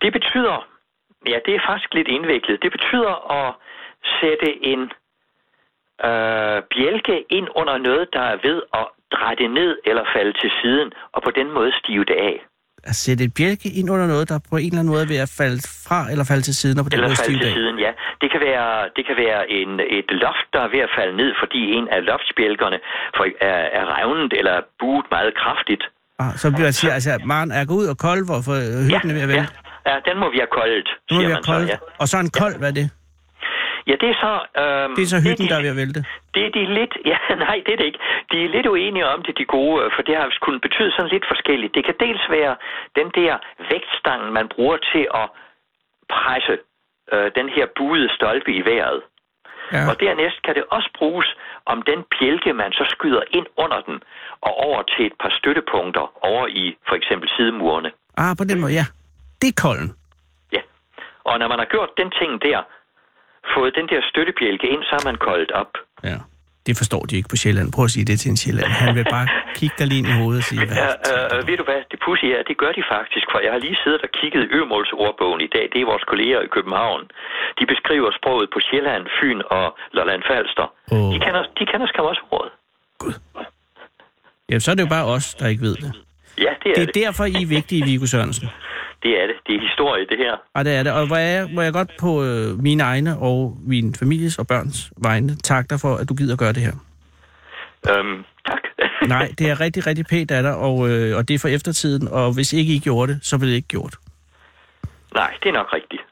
[0.03, 0.69] Det betyder,
[1.27, 2.63] ja, det er faktisk lidt indviklet.
[2.63, 3.55] Det betyder at
[4.21, 4.81] sætte en
[6.09, 8.87] øh, bjælke ind under noget, der er ved at
[9.39, 12.45] det ned eller falde til siden, og på den måde stive det af.
[12.85, 15.21] At sætte et bjælke ind under noget, der på en eller anden måde er ved
[15.27, 17.79] at falde fra eller falde til siden, og på den Eller falde til det siden,
[17.87, 17.93] ja.
[18.21, 21.31] Det kan være, det kan være en, et loft, der er ved at falde ned,
[21.43, 22.79] fordi en af loftsbjælkerne
[23.51, 25.83] er, er revnet eller er buet meget kraftigt.
[26.19, 28.55] Ah, så bliver man siger, altså, man er gået ud og kold, hvorfor
[28.91, 29.53] hytten er ved at ja, vælte.
[29.89, 31.79] ja, den må vi have koldt, siger vi man så, ja.
[32.01, 32.87] Og så en kold, hvad er det?
[33.91, 34.33] Ja, det er så...
[34.63, 36.01] Øhm, Det er så hytten, de- der er ved at vælte.
[36.35, 36.95] Det er de lidt...
[37.13, 37.99] Ja, nej, det er det ikke.
[38.33, 41.11] De er lidt uenige om det, de gode, øh, for det har kunnet betyde sådan
[41.15, 41.75] lidt forskelligt.
[41.75, 42.57] Det kan dels være
[42.99, 43.33] den der
[43.71, 45.27] vægtstang, man bruger til at
[46.15, 46.55] presse
[47.13, 49.03] øh, den her buede stolpe i vejret.
[49.73, 49.83] Ja.
[49.91, 51.29] Og dernæst kan det også bruges
[51.67, 53.97] om den bjælke, man så skyder ind under den,
[54.41, 57.91] og over til et par støttepunkter over i for eksempel sidemurene.
[58.17, 58.85] Ah, på den måde, ja.
[59.43, 59.91] Det er kolden.
[60.53, 60.61] Ja.
[61.25, 62.61] Og når man har gjort den ting der,
[63.55, 65.73] fået den der støttebjælke ind, så er man koldt op.
[66.11, 66.19] Ja.
[66.67, 67.69] Det forstår de ikke på Sjælland.
[67.77, 68.71] Prøv at sige det til en Sjælland.
[68.85, 69.29] Han vil bare
[69.59, 70.77] kigge dig lige ind i hovedet og sige, hvad?
[70.85, 70.91] Ja,
[71.37, 73.79] øh, ved du hvad, det pussy er, det gør de faktisk, for jeg har lige
[73.85, 75.65] siddet og kigget i Ømålsordbogen i dag.
[75.73, 77.03] Det er vores kolleger i København.
[77.59, 80.67] De beskriver sproget på Sjælland, Fyn og Lolland Falster.
[80.95, 81.13] Åh.
[81.15, 82.53] De kender, de kender skam også ordet.
[84.51, 85.93] Ja, så er det jo bare os, der ikke ved det.
[86.39, 86.95] Ja, det er Det er det.
[86.95, 88.49] derfor, I er vigtige, Viggo Sørensen.
[89.07, 89.37] Det er det.
[89.47, 90.35] Det er historie, det her.
[90.55, 90.93] Og det er det.
[90.93, 94.93] Og hvor jeg, hvor jeg godt på øh, mine egne og min families og børns
[94.97, 96.75] vegne tak dig for, at du gider gøre det her.
[97.91, 98.63] Øhm, tak.
[99.15, 102.09] Nej, det er rigtig, rigtig pænt af dig, og, øh, og det er for eftertiden.
[102.09, 103.95] Og hvis ikke I gjorde det, så blev det ikke gjort.
[105.15, 106.03] Nej, det er nok rigtigt.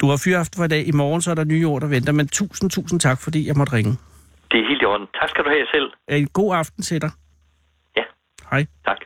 [0.00, 0.86] Du har fyraften for i dag.
[0.88, 2.12] I morgen så er der nye ord, der venter.
[2.12, 3.92] Men tusind, tusind tak, fordi jeg måtte ringe.
[4.50, 5.06] Det er helt i orden.
[5.20, 5.88] Tak skal du have selv.
[6.08, 7.10] En god aften til dig.
[7.96, 8.02] Ja,
[8.50, 8.66] Hej.
[8.86, 8.98] tak.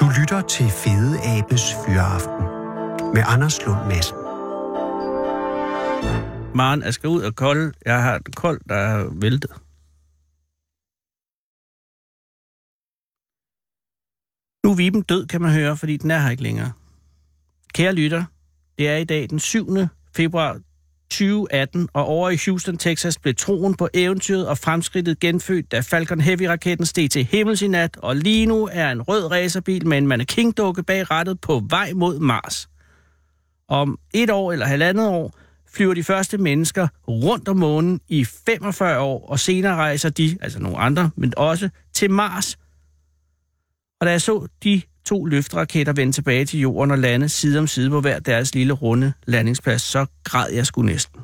[0.00, 2.44] Du lytter til Fede Abes Fyraften
[3.14, 4.16] med Anders Lund Madsen.
[6.54, 7.74] Maren, jeg skal ud og kold.
[7.86, 9.50] Jeg har et kold, der er væltet.
[14.64, 16.72] Nu er Viben død, kan man høre, fordi den er her ikke længere.
[17.74, 18.24] Kære lytter,
[18.78, 19.66] det er i dag den 7.
[20.16, 20.60] februar
[21.18, 26.20] 2018, og over i Houston, Texas, blev troen på eventyret og fremskridtet genfødt, da Falcon
[26.20, 30.06] Heavy-raketten steg til himmels i nat, og lige nu er en rød racerbil med en
[30.06, 32.68] mannequin-dukke bag rattet på vej mod Mars.
[33.68, 35.38] Om et år eller halvandet år
[35.74, 40.58] flyver de første mennesker rundt om månen i 45 år, og senere rejser de, altså
[40.58, 42.58] nogle andre, men også til Mars.
[44.00, 47.66] Og da jeg så de to løfteraketter vende tilbage til jorden og lande side om
[47.66, 51.20] side på hver deres lille runde landingsplads, så græd jeg sgu næsten.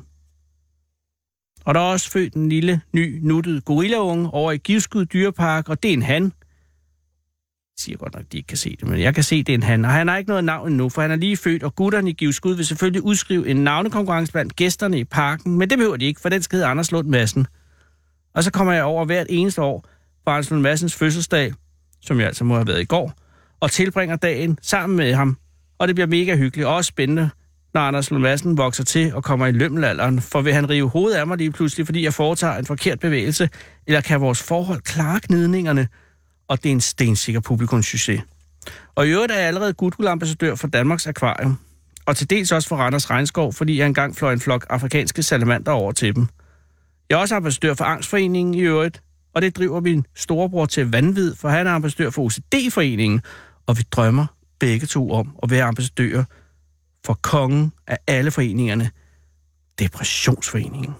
[1.65, 5.83] Og der er også født en lille, ny, nuttet gorillaunge over i Givskud Dyrepark, og
[5.83, 6.23] det er en han.
[6.23, 6.31] Jeg
[7.79, 9.53] siger godt nok, at de ikke kan se det, men jeg kan se, at det
[9.53, 9.85] er en han.
[9.85, 12.13] Og han har ikke noget navn endnu, for han er lige født, og gutterne i
[12.13, 16.21] Givskud vil selvfølgelig udskrive en navnekonkurrence blandt gæsterne i parken, men det behøver de ikke,
[16.21, 17.47] for den skal hedde Anders Lund Madsen.
[18.33, 19.85] Og så kommer jeg over hvert eneste år
[20.25, 21.53] på Anders Lund Madsens fødselsdag,
[22.01, 23.13] som jeg altså må have været i går,
[23.61, 25.37] og tilbringer dagen sammen med ham.
[25.79, 27.29] Og det bliver mega hyggeligt og også spændende,
[27.73, 31.17] når Anders Lund Madsen vokser til og kommer i lømmelalderen, for vil han rive hovedet
[31.17, 33.49] af mig lige pludselig, fordi jeg foretager en forkert bevægelse,
[33.87, 35.87] eller kan vores forhold klare gnidningerne,
[36.47, 38.21] og det er en stensikker publikumssucces.
[38.95, 41.57] Og i øvrigt er jeg allerede Goodwill-ambassadør for Danmarks Akvarium,
[42.05, 45.71] og til dels også for Randers Regnskov, fordi jeg engang fløj en flok afrikanske salamander
[45.71, 46.27] over til dem.
[47.09, 49.01] Jeg er også ambassadør for Angstforeningen i øvrigt,
[49.35, 53.21] og det driver min storebror til vanvid, for han er ambassadør for OCD-foreningen,
[53.65, 54.25] og vi drømmer
[54.59, 56.23] begge to om at være ambassadører
[57.05, 58.91] for kongen af alle foreningerne,
[59.79, 60.93] Depressionsforeningen.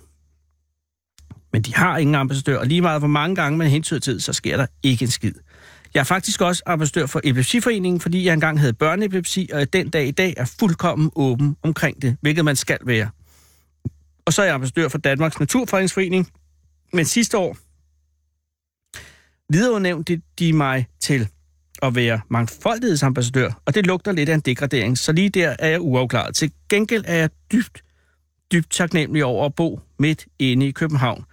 [1.53, 4.33] Men de har ingen ambassadør, og lige meget hvor mange gange man hentyder til, så
[4.33, 5.33] sker der ikke en skid.
[5.93, 10.07] Jeg er faktisk også ambassadør for Epilepsiforeningen, fordi jeg engang havde børneepilepsi, og den dag
[10.07, 13.09] i dag er fuldkommen åben omkring det, hvilket man skal være.
[14.25, 16.31] Og så er jeg ambassadør for Danmarks Naturfredningsforening.
[16.93, 17.57] Men sidste år
[19.53, 21.29] videreudnævnte de mig til
[21.81, 25.81] at være mangfoldighedsambassadør, og det lugter lidt af en degradering, så lige der er jeg
[25.81, 26.35] uafklaret.
[26.35, 27.83] Til gengæld er jeg dybt,
[28.51, 31.25] dybt taknemmelig over at bo midt inde i København,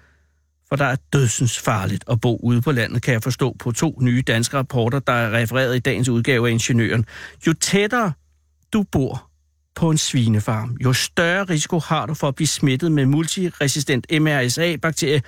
[0.68, 3.98] for der er dødsens farligt at bo ude på landet, kan jeg forstå på to
[4.00, 7.04] nye danske rapporter, der er refereret i dagens udgave af Ingeniøren.
[7.46, 8.12] Jo tættere
[8.72, 9.30] du bor
[9.74, 15.22] på en svinefarm, jo større risiko har du for at blive smittet med multiresistent MRSA-bakterie,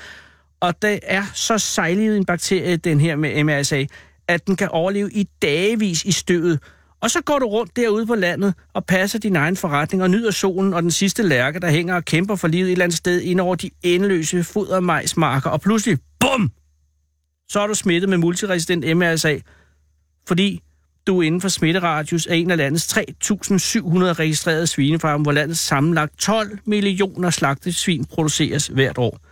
[0.60, 3.84] og det er så sejlivet en bakterie, den her med MRSA,
[4.30, 6.60] at den kan overleve i dagevis i støvet.
[7.00, 10.30] Og så går du rundt derude på landet og passer din egen forretning og nyder
[10.30, 13.20] solen og den sidste lærke, der hænger og kæmper for livet et eller andet sted
[13.20, 15.50] ind over de endeløse fodermajsmarker.
[15.50, 16.52] Og pludselig, bum!
[17.48, 19.38] Så er du smittet med multiresistent MRSA,
[20.28, 20.62] fordi
[21.06, 23.02] du er inden for smitteradius af en af landets 3.700
[24.12, 29.29] registrerede svinefarme, hvor landets sammenlagt 12 millioner slagtesvin produceres hvert år.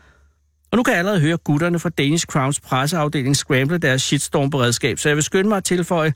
[0.70, 5.08] Og nu kan jeg allerede høre gutterne fra Danish Crowns presseafdeling scramble deres shitstorm-beredskab, så
[5.08, 6.12] jeg vil skynde mig at tilføje,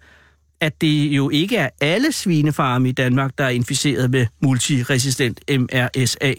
[0.60, 6.32] at det jo ikke er alle svinefarme i Danmark, der er inficeret med multiresistent MRSA.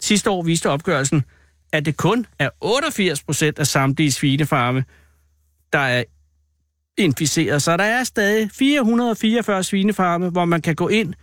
[0.00, 1.24] Sidste år viste opgørelsen,
[1.72, 4.84] at det kun er 88 procent af samtlige svinefarme,
[5.72, 6.04] der er
[6.98, 7.62] inficeret.
[7.62, 11.14] Så der er stadig 444 svinefarme, hvor man kan gå ind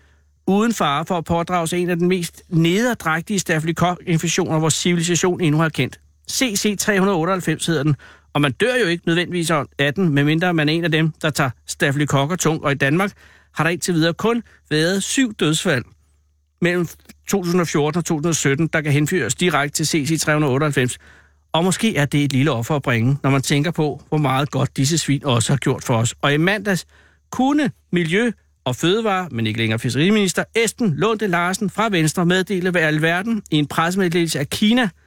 [0.47, 5.61] uden fare for at pådrage sig en af den mest nederdrægtige stafylokok-infektioner, vores civilisation endnu
[5.61, 5.99] har kendt.
[6.31, 7.95] CC398 hedder den,
[8.33, 11.29] og man dør jo ikke nødvendigvis af den, medmindre man er en af dem, der
[11.29, 12.63] tager stafylokokker tung.
[12.63, 13.11] Og i Danmark
[13.53, 15.83] har der indtil videre kun været syv dødsfald
[16.61, 16.87] mellem
[17.27, 20.95] 2014 og 2017, der kan henføres direkte til CC398.
[21.53, 24.51] Og måske er det et lille offer at bringe, når man tænker på, hvor meget
[24.51, 26.15] godt disse svin også har gjort for os.
[26.21, 26.85] Og i mandags
[27.31, 28.31] kunne Miljø-
[28.65, 33.57] og Fødevare, men ikke længere fiskeriminister, Esten Lunde Larsen fra Venstre meddele ved alverden i
[33.57, 34.89] en pressemeddelelse af Kina–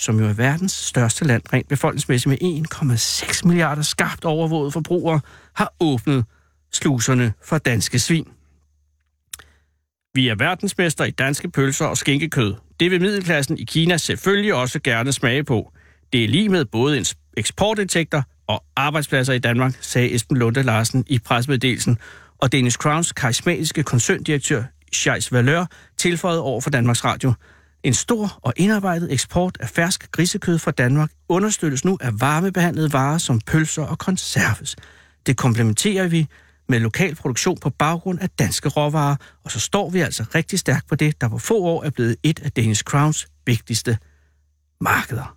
[0.00, 5.20] som jo er verdens største land rent befolkningsmæssigt med 1,6 milliarder skarpt overvåget forbrugere,
[5.54, 6.24] har åbnet
[6.72, 8.28] sluserne for danske svin.
[10.14, 12.54] Vi er verdensmester i danske pølser og skinkekød.
[12.80, 15.72] Det vil middelklassen i Kina selvfølgelig også gerne smage på.
[16.12, 17.04] Det er lige med både
[17.36, 21.98] eksportindtægter og arbejdspladser i Danmark, sagde Esben Lunde Larsen i presmeddelelsen,
[22.38, 25.66] og Danish Crowns karismatiske koncerndirektør Scheis Valør
[25.98, 27.32] tilføjede over for Danmarks Radio–
[27.82, 33.18] en stor og indarbejdet eksport af fersk grisekød fra Danmark understøttes nu af varmebehandlede varer
[33.18, 34.76] som pølser og konserves.
[35.26, 36.26] Det komplementerer vi
[36.68, 40.88] med lokal produktion på baggrund af danske råvarer, og så står vi altså rigtig stærkt
[40.88, 43.98] på det, der på få år er blevet et af Danish Crowns vigtigste
[44.80, 45.36] markeder.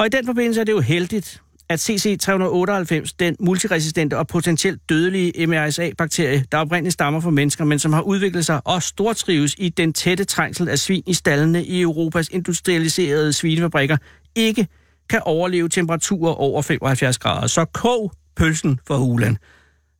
[0.00, 5.46] Og i den forbindelse er det jo heldigt, at CC398, den multiresistente og potentielt dødelige
[5.46, 9.92] MRSA-bakterie, der oprindeligt stammer fra mennesker, men som har udviklet sig og stortrives i den
[9.92, 13.96] tætte trængsel af svin i stallene i Europas industrialiserede svinefabrikker,
[14.36, 14.66] ikke
[15.10, 17.46] kan overleve temperaturer over 75 grader.
[17.46, 19.38] Så kog pølsen for hulen.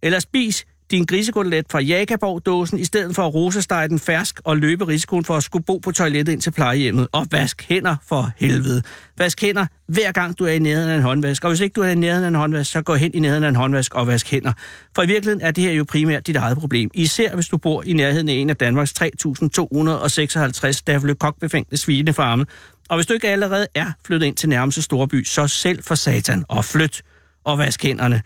[0.02, 4.88] Eller spis din grisekotelet fra Jakaborg-dåsen, i stedet for at rosestege den fersk og løbe
[4.88, 7.08] risikoen for at skulle bo på toilettet ind til plejehjemmet.
[7.12, 8.82] Og vask hænder for helvede.
[9.18, 11.44] Vask hænder hver gang du er i nærheden af en håndvask.
[11.44, 13.44] Og hvis ikke du er i nærheden af en håndvask, så gå hen i nærheden
[13.44, 14.52] af en håndvask og vask hænder.
[14.94, 16.90] For i virkeligheden er det her jo primært dit eget problem.
[16.94, 22.46] Især hvis du bor i nærheden af en af Danmarks 3.256 stafylokokbefængte svinefarme.
[22.88, 26.44] Og hvis du ikke allerede er flyttet ind til nærmeste storby, så selv for satan
[26.48, 27.02] og flyt
[27.44, 28.22] og vask hænderne.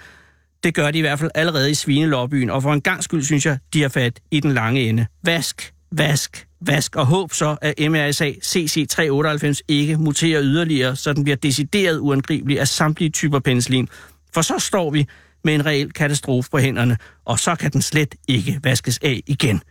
[0.64, 3.46] Det gør de i hvert fald allerede i svinelobbyen, og for en gang skyld synes
[3.46, 5.06] jeg, de har fat i den lange ende.
[5.24, 11.36] Vask, vask, vask, og håb så, at MRSA CC398 ikke muterer yderligere, så den bliver
[11.36, 13.88] decideret uangribelig af samtlige typer penicillin.
[14.34, 15.06] For så står vi
[15.44, 19.62] med en reel katastrofe på hænderne, og så kan den slet ikke vaskes af igen.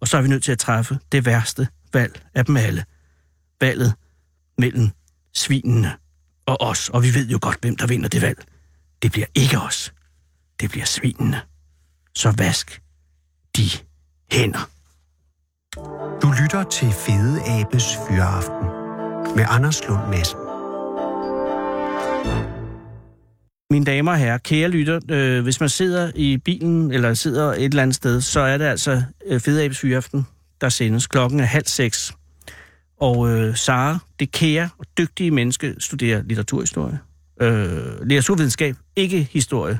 [0.00, 2.84] Og så er vi nødt til at træffe det værste valg af dem alle.
[3.60, 3.94] Valget
[4.58, 4.90] mellem
[5.34, 5.92] svinene
[6.46, 8.44] og os, og vi ved jo godt, hvem der vinder det valg.
[9.02, 9.92] Det bliver ikke os.
[10.60, 11.40] Det bliver svinene.
[12.14, 12.82] Så vask
[13.56, 13.62] de
[14.32, 14.70] hænder.
[16.22, 18.66] Du lytter til Fede Abes Fyraften
[19.36, 20.38] med Anders Lund Madsen.
[23.70, 27.64] Mine damer og herrer, kære lytter, øh, hvis man sidder i bilen eller sidder et
[27.64, 30.26] eller andet sted, så er det altså øh, Fede Abes Fyraften,
[30.60, 31.06] der sendes.
[31.06, 32.12] Klokken er halv seks.
[33.00, 36.98] Og øh, Sara, det kære og dygtige menneske, studerer litteraturhistorie.
[37.40, 39.78] Øh, litteraturvidenskab, ikke historie.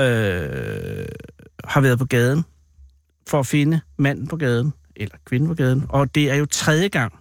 [0.00, 1.06] Øh,
[1.64, 2.44] har været på gaden
[3.28, 5.86] for at finde manden på gaden, eller kvinden på gaden.
[5.88, 7.12] Og det er jo tredje gang,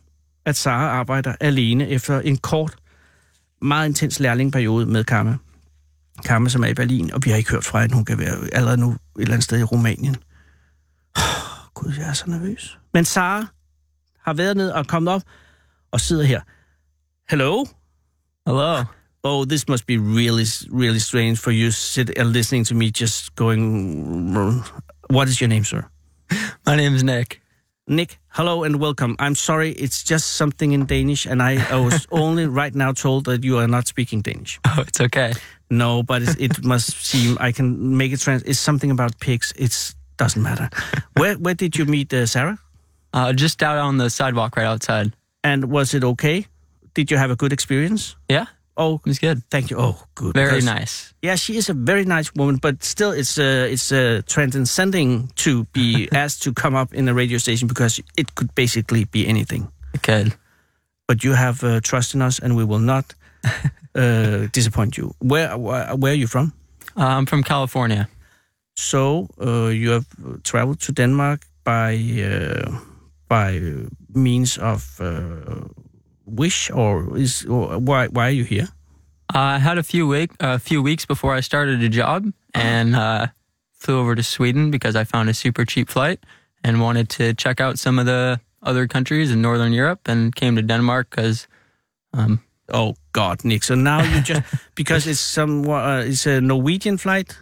[0.46, 2.76] at Sara arbejder alene efter en kort,
[3.62, 5.38] meget intens lærlingperiode med Karma.
[6.26, 7.96] Karma, som er i Berlin, og vi har ikke hørt fra hende.
[7.96, 10.16] Hun kan være allerede nu et eller andet sted i Rumænien.
[11.18, 11.24] Oh,
[11.74, 12.80] Gud, jeg er så nervøs.
[12.94, 13.46] Men Sara
[14.22, 15.22] har været ned og kommet op
[15.92, 16.42] og sidder her.
[17.30, 17.66] Hello?
[18.48, 18.84] Hello.
[19.28, 23.34] Oh, this must be really, really strange for you sitting and listening to me just
[23.34, 24.62] going...
[25.10, 25.90] What is your name, sir?
[26.68, 27.42] My name is Nick.
[27.88, 29.16] Nick, hello and welcome.
[29.18, 33.26] I'm sorry, it's just something in Danish, and I, I was only right now told
[33.26, 34.60] that you are not speaking Danish.
[34.68, 35.34] Oh, it's okay.
[35.72, 38.44] No, but it, it must seem I can make it trans.
[38.44, 39.54] It's something about pigs.
[39.56, 40.70] It doesn't matter.
[41.18, 42.60] where where did you meet uh, Sarah?
[43.12, 45.16] Uh, just out on the sidewalk right outside.
[45.44, 46.46] And was it okay?
[46.94, 48.16] Did you have a good experience?
[48.30, 48.46] Yeah,
[48.78, 49.42] Oh, it was good.
[49.50, 49.78] thank you.
[49.80, 50.34] Oh, good.
[50.34, 51.14] Very nice.
[51.22, 55.64] Yeah, she is a very nice woman, but still, it's uh, it's uh, transcending to
[55.74, 59.68] be asked to come up in a radio station because it could basically be anything.
[59.96, 60.32] Okay.
[61.08, 63.16] But you have uh, trust in us, and we will not
[63.96, 65.14] uh, disappoint you.
[65.20, 66.52] Where, where where are you from?
[66.98, 68.08] Uh, I'm from California.
[68.76, 70.06] So uh, you have
[70.44, 72.80] traveled to Denmark by uh,
[73.28, 73.62] by
[74.14, 75.68] means of uh,
[76.26, 78.68] wish, or is or why why are you here?
[79.34, 83.28] I had a few week, a few weeks before I started a job, and uh,
[83.74, 86.20] flew over to Sweden because I found a super cheap flight
[86.64, 90.56] and wanted to check out some of the other countries in Northern Europe, and came
[90.56, 91.48] to Denmark because
[92.14, 93.64] um, Oh God, Nick!
[93.64, 94.42] So now you just
[94.76, 97.38] because it's some uh, it's a Norwegian flight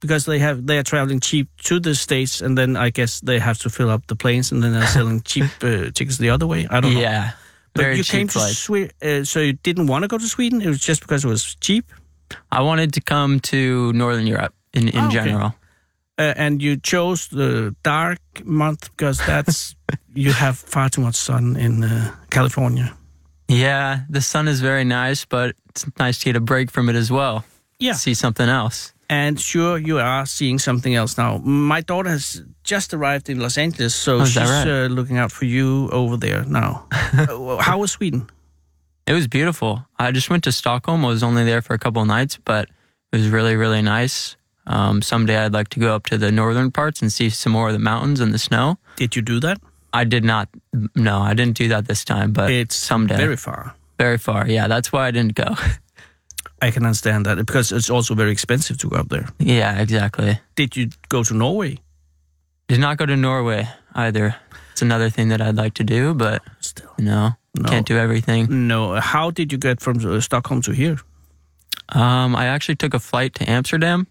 [0.00, 3.38] because they have they are traveling cheap to the states, and then I guess they
[3.38, 6.46] have to fill up the planes, and then they're selling cheap uh, tickets the other
[6.46, 6.66] way.
[6.68, 7.00] I don't know.
[7.00, 7.32] yeah,
[7.74, 8.54] But very you cheap came to flight.
[8.54, 10.60] Sweden, uh, so you didn't want to go to Sweden.
[10.62, 11.84] It was just because it was cheap,
[12.50, 15.14] I wanted to come to Northern Europe in, in Oh, okay.
[15.14, 15.54] general.
[16.18, 19.74] uh, and you chose the dark month because that's
[20.14, 22.94] you have far too much sun in uh, California.
[23.48, 26.96] Yeah, the sun is very nice, but it's nice to get a break from it
[26.96, 27.44] as well.
[27.78, 27.94] Yeah.
[27.94, 28.92] See something else.
[29.12, 31.38] And sure, you are seeing something else now.
[31.44, 34.66] My daughter has just arrived in Los Angeles, so Oh, she's right?
[34.68, 36.86] uh, looking out for you over there now.
[37.12, 38.22] Uh, How was Sweden?
[39.06, 39.84] It was beautiful.
[39.98, 41.04] I just went to Stockholm.
[41.04, 42.68] I was only there for a couple of nights, but
[43.12, 44.36] it was really, really nice.
[44.66, 47.66] Um, someday I'd like to go up to the northern parts and see some more
[47.68, 48.78] of the mountains and the snow.
[48.96, 49.58] Did you do that?
[49.92, 50.48] I did not.
[50.94, 53.16] No, I didn't do that this time, but It's someday.
[53.16, 53.74] very far.
[53.98, 54.48] very far.
[54.48, 55.50] Yeah, that's why I didn't go.
[56.62, 59.26] I can understand that because it's also very expensive to go up there.
[59.38, 60.38] yeah, exactly.
[60.54, 61.78] Did you go to Norway?
[62.68, 64.34] Did not go to Norway either.
[64.72, 66.90] It's another thing that I'd like to do, but Still.
[66.98, 67.68] you know, No.
[67.68, 68.68] can't do everything.
[68.68, 69.00] No.
[69.00, 70.98] How did you get from uh, Stockholm to here?
[71.88, 74.06] Um, I actually took a flight to Amsterdam,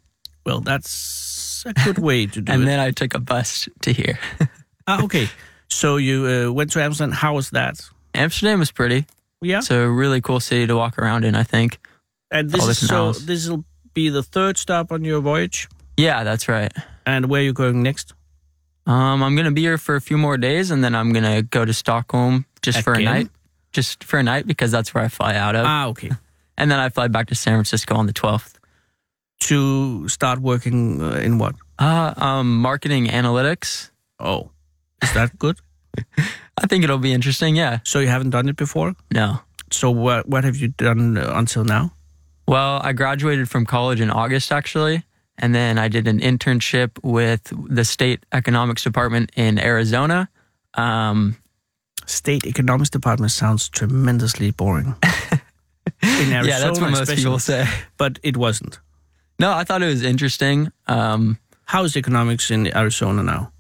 [0.46, 2.64] Well, that's a good way to do and it.
[2.64, 4.20] And then I took a bus to here.
[4.88, 5.30] ah, okay.
[5.68, 7.12] So you uh, went to Amsterdam.
[7.14, 7.80] How was that?
[8.14, 9.06] Amsterdam was pretty.
[9.42, 9.60] Yeah.
[9.60, 11.34] It's a really cool city to walk around in.
[11.36, 11.80] I think.
[12.32, 13.12] And this is so.
[13.14, 15.68] This will be the third stop on your voyage.
[15.98, 16.72] Yeah, that's right.
[17.06, 18.14] And where are you going next?
[18.88, 21.66] Um, I'm gonna be here for a few more days, and then I'm gonna go
[21.66, 23.30] to Stockholm just for a night,
[23.74, 26.10] just for a night because that's where I fly out of, Ah, okay.
[26.58, 28.56] and then I fly back to San Francisco on the 12th.
[29.42, 31.56] To start working uh, in what?
[31.80, 33.90] Uh, um, marketing analytics.
[34.20, 34.52] Oh,
[35.02, 35.58] is that good?
[36.58, 37.56] I think it'll be interesting.
[37.56, 37.80] Yeah.
[37.84, 38.94] So you haven't done it before.
[39.12, 39.40] No.
[39.72, 41.92] So what what have you done uh, until now?
[42.48, 45.04] Well, I graduated from college in August actually,
[45.38, 50.30] and then I did an internship with the state economics department in Arizona.
[50.74, 51.38] Um,
[52.08, 54.96] State economics department sounds tremendously boring.
[56.02, 57.66] in Arizona, yeah, that's what most people say.
[57.98, 58.80] But it wasn't.
[59.40, 60.72] No, I thought it was interesting.
[60.88, 63.52] Um, How is economics in Arizona now?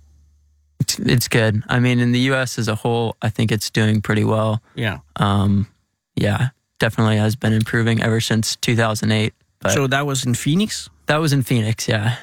[0.81, 1.63] it's, it's good.
[1.67, 2.57] I mean, in the U.S.
[2.57, 4.61] as a whole, I think it's doing pretty well.
[4.75, 4.99] Yeah.
[5.15, 5.67] Um,
[6.15, 6.49] yeah,
[6.81, 9.33] definitely has been improving ever since 2008.
[9.59, 10.89] But so that was in Phoenix.
[11.05, 11.87] that was in Phoenix.
[11.87, 12.17] Yeah,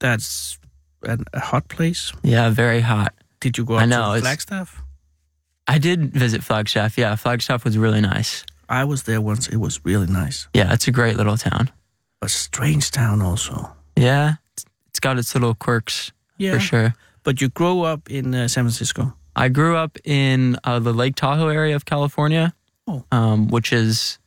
[0.00, 0.58] That's
[1.04, 2.12] a, hot place.
[2.22, 3.14] yeah, very hot.
[3.40, 4.82] Did you go I know, to Flagstaff?
[5.68, 6.98] I did visit Flagstaff.
[6.98, 8.44] Yeah, Flagstaff was really nice.
[8.68, 9.48] I was there once.
[9.48, 10.48] It was really nice.
[10.54, 11.70] Yeah, it's a great little town.
[12.22, 13.72] A strange town also.
[13.96, 16.54] Yeah, it's- it's got its little quirks Yeah.
[16.54, 16.94] for sure.
[17.22, 19.14] But you grew up in uh, San Francisco.
[19.36, 22.54] I grew up in uh, the Lake Tahoe area of California,
[22.86, 23.04] Oh.
[23.10, 24.18] um, which is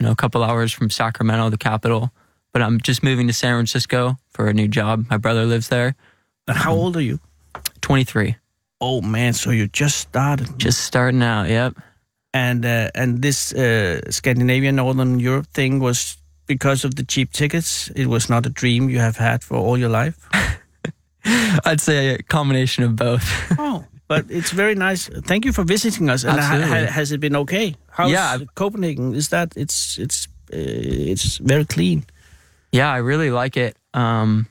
[0.00, 2.10] you know a couple hours from Sacramento, the capital.
[2.52, 5.06] But I'm just moving to San Francisco for a new job.
[5.10, 5.94] My brother lives there.
[6.48, 7.20] And how old are you?
[7.82, 8.36] 23,
[8.80, 10.58] Oh man, so you just started.
[10.58, 11.48] just starting out.
[11.48, 11.74] Yep.
[12.34, 17.90] and uh, and this uh, Scandinavian Northern Europe thing was because of the cheap tickets.
[17.94, 20.16] It was not a dream you have had for all your life.
[21.64, 23.24] I'd say a combination of both.
[23.58, 25.10] oh, but it's very nice.
[25.26, 26.24] Thank you for visiting us.
[26.24, 27.74] And ha- has it been okay?
[27.90, 29.14] How's Yeah, Copenhagen?
[29.14, 30.56] Is that it's it's uh,
[31.12, 32.02] it's very clean?
[32.72, 33.76] yeah, I really like it.
[33.94, 34.46] Um,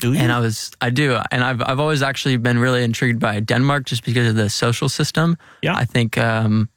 [0.00, 0.18] Do you?
[0.20, 3.84] and I was, I do, and I've, I've always actually been really intrigued by Denmark
[3.90, 5.36] just because of the social system.
[5.62, 5.76] Yeah.
[5.82, 6.68] I think, um,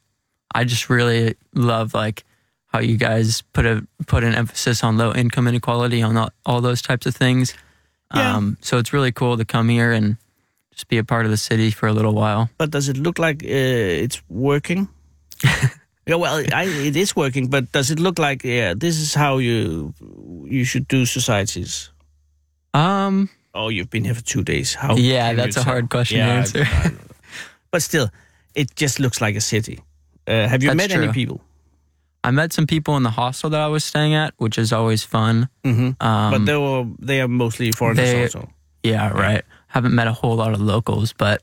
[0.56, 2.24] I just really love like
[2.68, 6.62] how you guys put a put an emphasis on low income inequality on all, all
[6.62, 7.54] those types of things.
[8.16, 8.36] Yeah.
[8.38, 10.18] Um, so it's really cool to come here and
[10.74, 12.50] just be a part of the city for a little while.
[12.58, 14.88] but does it look like uh, it's working?
[16.08, 19.38] yeah, well, I, it is working, but does it look like yeah, this is how
[19.40, 19.94] you
[20.50, 21.92] you should do societies?
[22.74, 24.74] Um, Oh, you've been here for two days.
[24.74, 24.96] How?
[24.96, 25.74] Yeah, that's a tell?
[25.74, 26.64] hard question to Yeah, I- answer.
[26.66, 26.98] I know.
[27.72, 28.10] but still,
[28.56, 29.80] it just looks like a city.
[30.28, 31.40] Uh, have you That's met any people?
[32.24, 35.04] I met some people in the hostel that I was staying at, which is always
[35.04, 35.50] fun.
[35.64, 36.02] Mm-hmm.
[36.02, 38.50] Um, but they were they are mostly foreigners they- also.
[38.84, 39.44] Yeah, right.
[39.74, 41.42] Haven't met a whole lot of locals, but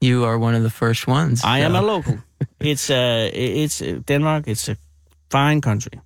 [0.00, 1.42] you are one of the first ones.
[1.44, 2.18] I am a local.
[2.60, 4.46] It's uh, it's uh, Denmark.
[4.46, 4.76] It's a
[5.30, 6.00] fine country.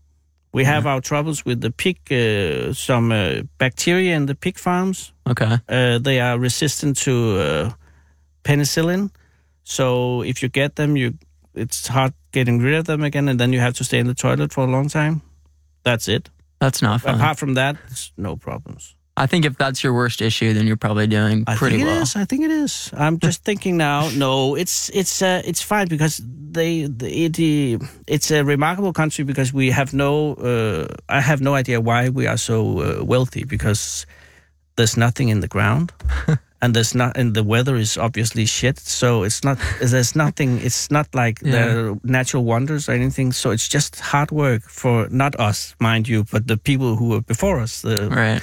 [0.52, 5.12] We have our troubles with the pig, uh, some uh, bacteria in the pig farms.
[5.26, 5.59] Okay.
[5.68, 7.70] Uh, they are resistant to uh,
[8.42, 9.11] penicillin.
[9.62, 11.12] So if you get them, you
[11.54, 14.14] it's hard getting rid of them again, and then you have to stay in the
[14.14, 15.20] toilet for a long time.
[15.83, 16.30] That's it.
[16.59, 17.14] That's not fun.
[17.14, 17.76] Apart from that,
[18.16, 18.96] no problems.
[19.22, 21.92] I think if that's your worst issue, then you're probably doing I pretty think it
[21.92, 22.02] well.
[22.02, 22.16] is.
[22.16, 22.90] I think it is.
[22.96, 24.09] I'm just thinking now.
[24.16, 27.38] No, it's it's uh, it's fine because they the, it,
[28.06, 30.35] it's a remarkable country because we have no.
[30.35, 34.06] Uh, I have no idea why we are so uh, wealthy because
[34.76, 35.92] there's nothing in the ground.
[36.62, 38.78] And there's not, and the weather is obviously shit.
[38.78, 39.56] So it's not.
[39.80, 40.61] There's nothing.
[40.62, 41.52] It's not like Yeah.
[41.52, 43.33] the natural wonders or anything.
[43.33, 47.22] So it's just hard work for not us, mind you, but the people who were
[47.22, 47.80] before us.
[47.80, 48.42] The, Right.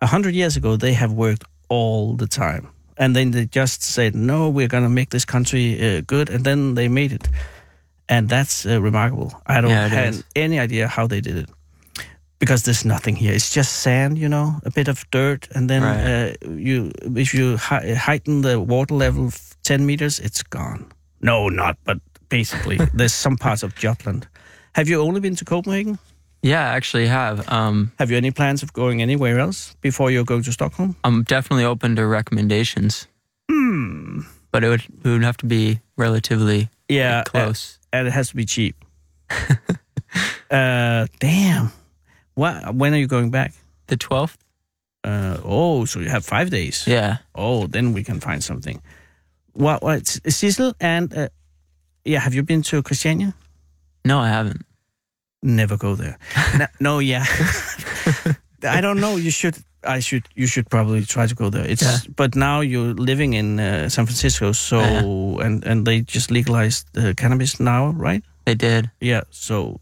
[0.00, 4.14] A hundred years ago, they have worked all the time, and then they just said,
[4.14, 7.28] "No, we're going to make this country uh, good," and then they made it,
[8.08, 9.30] and that's uh, remarkable.
[9.46, 10.24] I don't Yeah, have is.
[10.34, 11.50] any idea how they did it,
[12.38, 13.32] because there's nothing here.
[13.34, 16.04] It's just sand, you know, a bit of dirt, and then Right.
[16.06, 20.84] uh, you, if you hi- heighten the water level f- ten meters, it's gone.
[21.20, 24.26] No, not, but basically, there's some parts of Jutland.
[24.74, 25.98] Have you only been to Copenhagen?
[26.46, 27.42] Yeah, I actually have.
[27.50, 30.94] Um, Have you any plans of going anywhere else before you're going to Stockholm?
[31.02, 33.08] I'm definitely open to recommendations,
[33.50, 34.20] Hmm.
[34.52, 37.78] but it would it would have to be relatively Yeah, close.
[37.92, 38.74] uh, and it has to be cheap.
[40.50, 41.70] uh, damn.
[42.34, 42.74] What?
[42.74, 43.52] When are you going back?
[43.88, 44.34] the 12th?
[45.04, 46.84] Uh, oh, so you have five days.
[46.88, 47.18] Yeah.
[47.36, 48.82] Oh, then we can find something.
[49.52, 49.80] What?
[49.82, 50.06] What?
[50.28, 51.28] Cecil and uh,
[52.04, 53.32] yeah, have you been to Christiania?
[54.04, 54.65] No, I haven't.
[55.46, 56.18] Never go there.
[56.58, 57.24] no, no, yeah.
[58.64, 59.14] I don't know.
[59.14, 59.56] You should.
[59.84, 60.24] I should.
[60.34, 61.64] You should probably try to go there.
[61.64, 61.82] It's.
[61.82, 61.98] Yeah.
[62.16, 64.80] But now you're living in uh, San Francisco, so
[65.38, 68.24] and and they just legalized uh, cannabis now, right?
[68.44, 68.90] They did.
[69.00, 69.22] Yeah.
[69.30, 69.80] So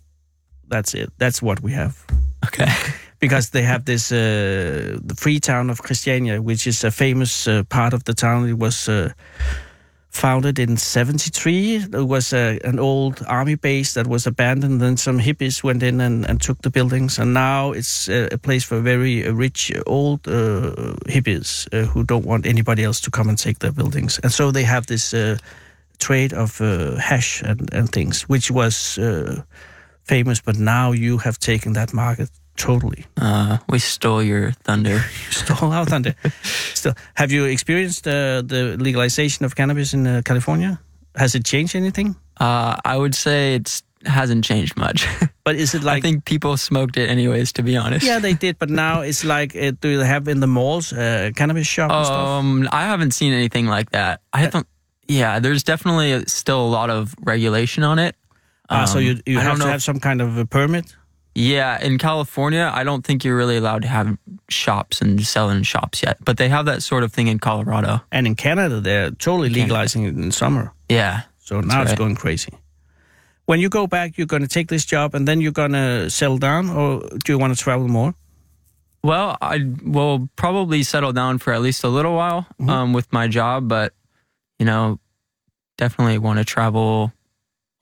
[0.68, 1.10] that's it.
[1.16, 2.04] That's what we have.
[2.44, 2.70] Okay.
[3.20, 7.62] because they have this uh, the free town of Christiania, which is a famous uh,
[7.68, 8.48] part of the town.
[8.48, 9.12] It was uh,
[10.14, 11.76] founded in '73.
[11.92, 14.80] It was uh, an old army base that was abandoned.
[14.80, 18.38] Then some hippies went in and, and took the buildings, and now it's uh, a
[18.38, 23.00] place for very uh, rich uh, old uh, hippies uh, who don't want anybody else
[23.00, 24.20] to come and take their buildings.
[24.22, 25.36] And so they have this uh,
[25.98, 28.98] trade of uh, hash and, and things, which was
[30.04, 30.40] famous.
[30.40, 33.04] But now you have taken that market totally.
[33.16, 34.94] Uh, we stole your thunder.
[35.26, 36.14] you Stole our thunder.
[36.74, 40.78] Still, have you experienced uh, the legalization of cannabis in uh, California?
[41.16, 42.16] Has it changed anything?
[42.40, 45.06] Uh, I would say it's hasn't changed much.
[45.44, 45.98] But is it like?
[45.98, 48.06] I think people smoked it anyways, to be honest.
[48.06, 48.58] yeah, they did.
[48.58, 52.06] But now it's like, uh, do they have in the malls uh, cannabis shop and
[52.06, 52.28] stuff?
[52.28, 54.20] Um, I haven't seen anything like that.
[54.32, 54.66] I don't.
[55.06, 58.16] Yeah, there's definitely still a lot of regulation on it.
[58.70, 60.96] Ah, so Um, you you I have to have some kind of a permit.
[61.34, 64.16] Yeah, in California, I don't think you're really allowed to have
[64.48, 68.02] shops and sell in shops yet, but they have that sort of thing in Colorado.
[68.12, 69.62] And in Canada, they're totally Canada.
[69.64, 70.72] legalizing it in summer.
[70.88, 71.22] Yeah.
[71.38, 72.52] So now it's going crazy.
[73.46, 76.08] When you go back, you're going to take this job and then you're going to
[76.08, 78.14] settle down, or do you want to travel more?
[79.02, 82.70] Well, I will probably settle down for at least a little while Mhm.
[82.70, 83.92] um, with my job, but
[84.58, 84.98] you know,
[85.76, 87.12] definitely want to travel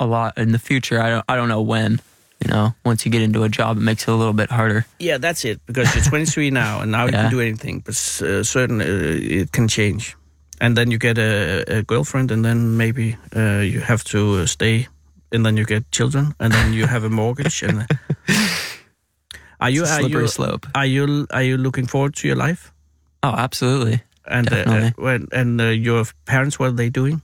[0.00, 1.00] a lot in the future.
[1.00, 2.00] I don't, I don't know when.
[2.44, 4.84] You know, once you get into a job, it makes it a little bit harder.
[4.98, 5.60] Yeah, that's it.
[5.66, 7.80] Because you're 23 now, and now you can do anything.
[7.84, 8.84] But uh, certain uh,
[9.40, 10.16] it can change,
[10.60, 14.46] and then you get a, a girlfriend, and then maybe uh, you have to uh,
[14.46, 14.88] stay,
[15.32, 17.62] and then you get children, and then you have a mortgage.
[17.62, 17.86] and
[19.60, 20.66] are you are slippery you slope.
[20.74, 22.72] are you are you looking forward to your life?
[23.22, 24.02] Oh, absolutely.
[24.26, 27.22] And uh, uh, when and uh, your parents, what are they doing?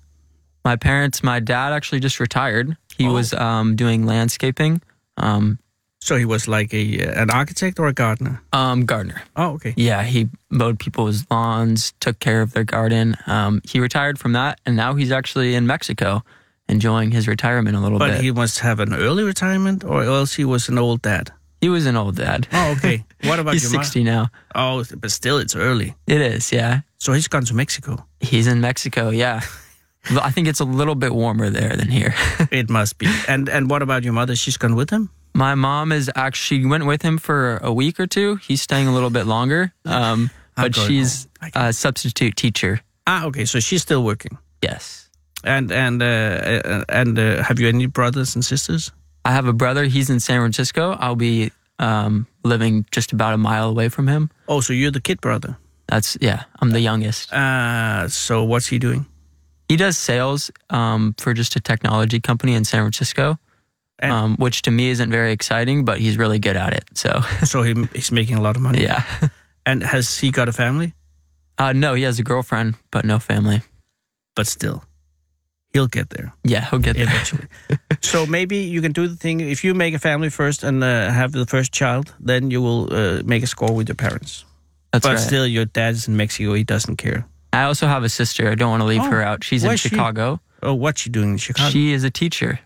[0.65, 2.77] My parents, my dad actually just retired.
[2.99, 3.13] He Oh.
[3.15, 4.81] was um, doing landscaping,
[5.19, 5.59] um,
[6.01, 8.41] So he was like a uh, an architect or a gardener.
[8.53, 9.21] um, gardener.
[9.37, 9.75] Oh, okay.
[9.77, 13.17] Yeah, he mowed people's lawns, took care of their garden.
[13.27, 16.23] Um, he retired from that, and now he's actually in Mexico,
[16.69, 18.17] enjoying his retirement a little But bit.
[18.17, 21.31] But he must have an early retirement, or else he was an old dad.
[21.61, 22.47] He was an old dad.
[22.53, 23.05] Oh, okay.
[23.25, 23.83] What about he's your mom?
[23.85, 24.29] 60 now.
[24.55, 25.95] Oh, but still, it's early.
[26.07, 26.83] It is, yeah.
[26.99, 28.07] So he's gone to Mexico.
[28.21, 29.41] He's in Mexico, yeah.
[30.11, 32.15] I think it's a little bit warmer there than here.
[32.51, 33.07] It must be.
[33.29, 34.37] And and what about your mother?
[34.37, 35.09] She's gone with him.
[35.35, 38.37] My mom is actually went with him for a week or two.
[38.37, 41.33] He's staying a little bit longer, um, but she's home.
[41.47, 42.81] I can- a substitute teacher.
[43.07, 43.45] Ah, okay.
[43.45, 44.39] So she's still working.
[44.63, 45.09] Yes,
[45.45, 48.93] And and uh, uh, and uh, have you any brothers and sisters?
[49.25, 49.85] I have a brother.
[49.85, 50.97] He's in San Francisco.
[51.01, 54.29] I'll be um, living just about a mile away from him.
[54.47, 55.57] Oh, so you're the kid brother.
[55.87, 56.43] That's yeah.
[56.61, 57.33] I'm the youngest.
[57.33, 59.07] Uh, so what's he doing?
[59.69, 63.39] He does sales um, for just a technology company in San Francisco,
[63.99, 66.85] And- um, which to me isn't very exciting, but he's really good at it.
[66.95, 68.83] So So he, he's making a lot of money.
[68.83, 69.03] yeah.
[69.67, 70.93] And has he got a family?
[71.59, 73.61] Uh, no, he has a girlfriend, but no family.
[74.35, 74.83] But still,
[75.75, 77.05] he'll get there Yeah, he'll get there.
[77.09, 77.47] eventually.
[78.01, 79.41] so maybe you can do the thing.
[79.41, 82.89] If you make a family first and uh, have the first child, then you will
[82.93, 84.45] uh, make a score with your parents.
[84.93, 85.27] That's but right.
[85.27, 86.55] still, your dad's in Mexico.
[86.55, 87.27] He doesn't care.
[87.53, 88.51] I also have a sister.
[88.51, 89.43] I don't want to leave Oh, her out.
[89.45, 89.89] She's in where's she?
[89.89, 90.41] Chicago.
[90.63, 91.71] Oh, what's she doing in Chicago?
[91.71, 92.61] She is a teacher.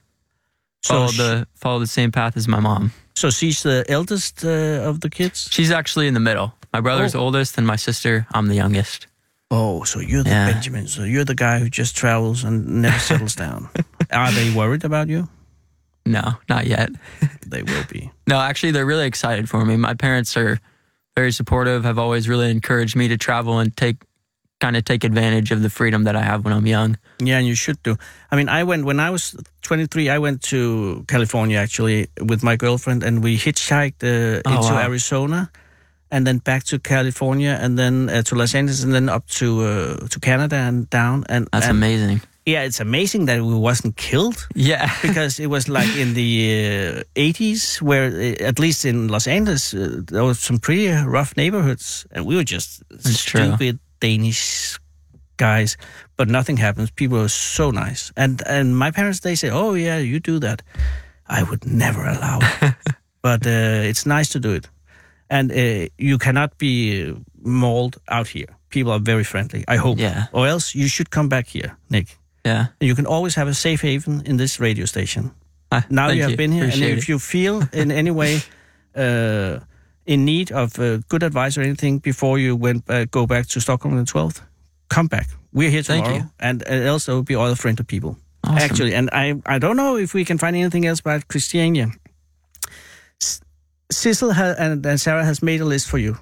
[0.83, 2.93] so, Follow sh- the follow the same path as my mom.
[3.14, 4.49] so she's the eldest uh,
[4.89, 5.49] of the kids.
[5.53, 6.55] She's actually in the middle.
[6.72, 7.20] My brother's Oh.
[7.20, 8.26] oldest, and my sister.
[8.33, 9.07] I'm the youngest.
[9.51, 10.53] Oh, so you're the Yeah.
[10.53, 10.89] Benjamin.
[10.89, 13.68] So you're the guy who just travels and never settles down.
[14.11, 15.28] Are they worried about you?
[16.07, 16.91] No, not yet.
[17.47, 18.11] They will be.
[18.26, 19.76] No, actually, they're really excited for me.
[19.76, 20.59] My parents are
[21.14, 21.85] very supportive.
[21.85, 23.97] Have always really encouraged me to travel and take
[24.62, 26.96] kind of take advantage of the freedom that I have when I'm young.
[27.18, 27.96] Yeah, and you should do.
[28.30, 30.08] I mean, I went when I was 23.
[30.16, 34.86] I went to California actually with my girlfriend, and we hitchhiked uh, Oh, into wow.
[34.88, 35.50] Arizona,
[36.10, 39.46] and then back to California, and then uh, to Los Angeles, and then up to
[39.62, 41.24] uh, to Canada and down.
[41.28, 42.20] And That's and, amazing.
[42.44, 44.48] Yeah, it's amazing that we wasn't killed.
[44.54, 44.90] Yeah.
[45.02, 49.72] because it was like in the uh, 80s where uh, at least in los angeles
[49.74, 53.56] uh, there was some pretty rough neighborhoods and we were just That's true.
[54.03, 54.78] Danish
[55.36, 55.76] guys
[56.16, 56.90] but nothing happens.
[56.90, 58.12] People are so nice.
[58.16, 60.62] And and my parents they say oh yeah you do that.
[61.26, 62.74] I would never allow it.
[63.22, 64.68] But uh, it's nice to do it.
[65.28, 68.46] And uh, you cannot be uh, mauled out here.
[68.68, 70.00] People are very friendly i hope.
[70.03, 70.26] Yeah.
[70.32, 72.07] or else you should come back here nick.
[72.46, 72.64] Yeah.
[72.80, 75.30] you can always have a safe haven in this radio station.
[75.70, 77.09] Ah, Now you have been here, and if it.
[77.09, 78.42] you feel in any way
[78.96, 79.59] uh,
[80.07, 83.61] in need of uh, good advice or anything before you went uh, go back to
[83.61, 84.40] Stockholm on the 12th,
[84.88, 85.28] come back.
[85.53, 86.30] We're here Thank tomorrow, you.
[86.40, 88.16] and uh, will be other friendly people.
[88.44, 88.59] Awesome.
[88.59, 91.90] Actually, and I I don't know if we can find anything else about Christiania.
[93.92, 96.16] Sissel ha- and, and Sarah has made a list for you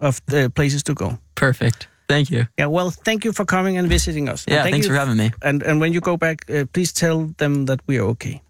[0.00, 1.18] of the places to go.
[1.34, 1.88] Perfect.
[2.08, 2.46] Thank you.
[2.56, 4.44] Yeah, well, thank you for coming and visiting us.
[4.46, 5.30] Yeah, thank thanks you for having me.
[5.42, 8.40] and and when you go back, uh, please tell them that we are okay.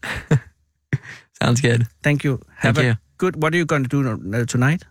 [1.42, 1.86] Sounds good.
[2.02, 2.38] Thank you.
[2.56, 2.96] Have Thank a you.
[3.18, 3.42] Good.
[3.42, 4.00] What are you going to do
[4.34, 4.84] uh, tonight?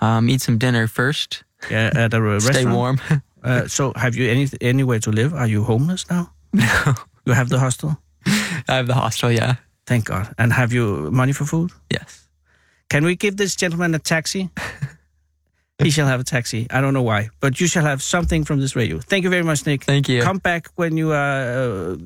[0.00, 1.44] Um, eat some dinner first.
[1.70, 2.76] Yeah, at a uh, Stay restaurant.
[2.76, 3.00] warm.
[3.44, 5.34] Uh, so, have you any anywhere to live?
[5.34, 6.30] Are you homeless now?
[6.52, 6.94] no,
[7.26, 7.98] You have the hostel.
[8.68, 9.32] I have the hostel.
[9.32, 9.56] Yeah.
[9.84, 10.32] Thank God.
[10.38, 11.72] And have you money for food?
[11.90, 12.28] Yes.
[12.88, 14.48] Can we give this gentleman a taxi?
[15.82, 16.66] he shall have a taxi.
[16.70, 19.00] I don't know why, but you shall have something from this radio.
[19.00, 19.82] Thank you very much, Nick.
[19.84, 20.22] Thank you.
[20.22, 21.96] Come back when you are uh,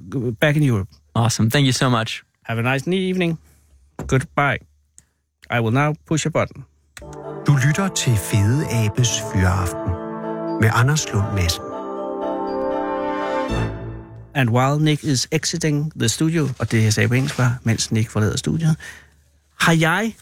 [0.41, 0.89] back in Europe.
[1.14, 1.51] Awesome.
[1.51, 2.24] Thank you so much.
[2.45, 3.37] Have a nice evening.
[4.07, 4.61] Goodbye.
[5.51, 6.64] I will now push a button.
[7.47, 9.92] Du lytter til Fede Abes Fyraften
[10.61, 11.62] med Anders Lund Madsen.
[14.34, 17.92] And while Nick is exiting the studio, og det jeg sagde på engelsk var, mens
[17.92, 18.76] Nick forlader studiet,
[19.61, 20.14] har jeg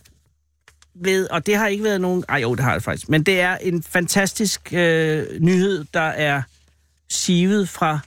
[0.94, 3.40] ved, og det har ikke været nogen, ej jo, det har det faktisk, men det
[3.40, 6.42] er en fantastisk øh, nyhed, der er
[7.08, 7.98] sivet fra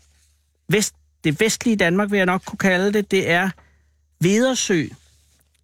[0.70, 3.12] vest, det vestlige Danmark, vil jeg nok kunne kalde det.
[3.12, 3.50] Det er
[4.20, 4.88] Vedersø.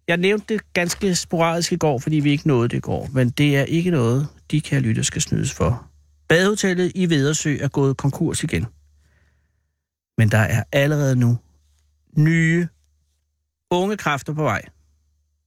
[0.08, 3.30] Jeg nævnte det ganske sporadisk i går, fordi vi ikke nåede det i går, men
[3.30, 5.90] det er ikke noget, de kan lytte skal snydes for.
[6.28, 8.66] Badehotellet i Vedersø er gået konkurs igen.
[10.18, 11.38] Men der er allerede nu
[12.16, 12.68] nye
[13.70, 14.62] unge kræfter på vej.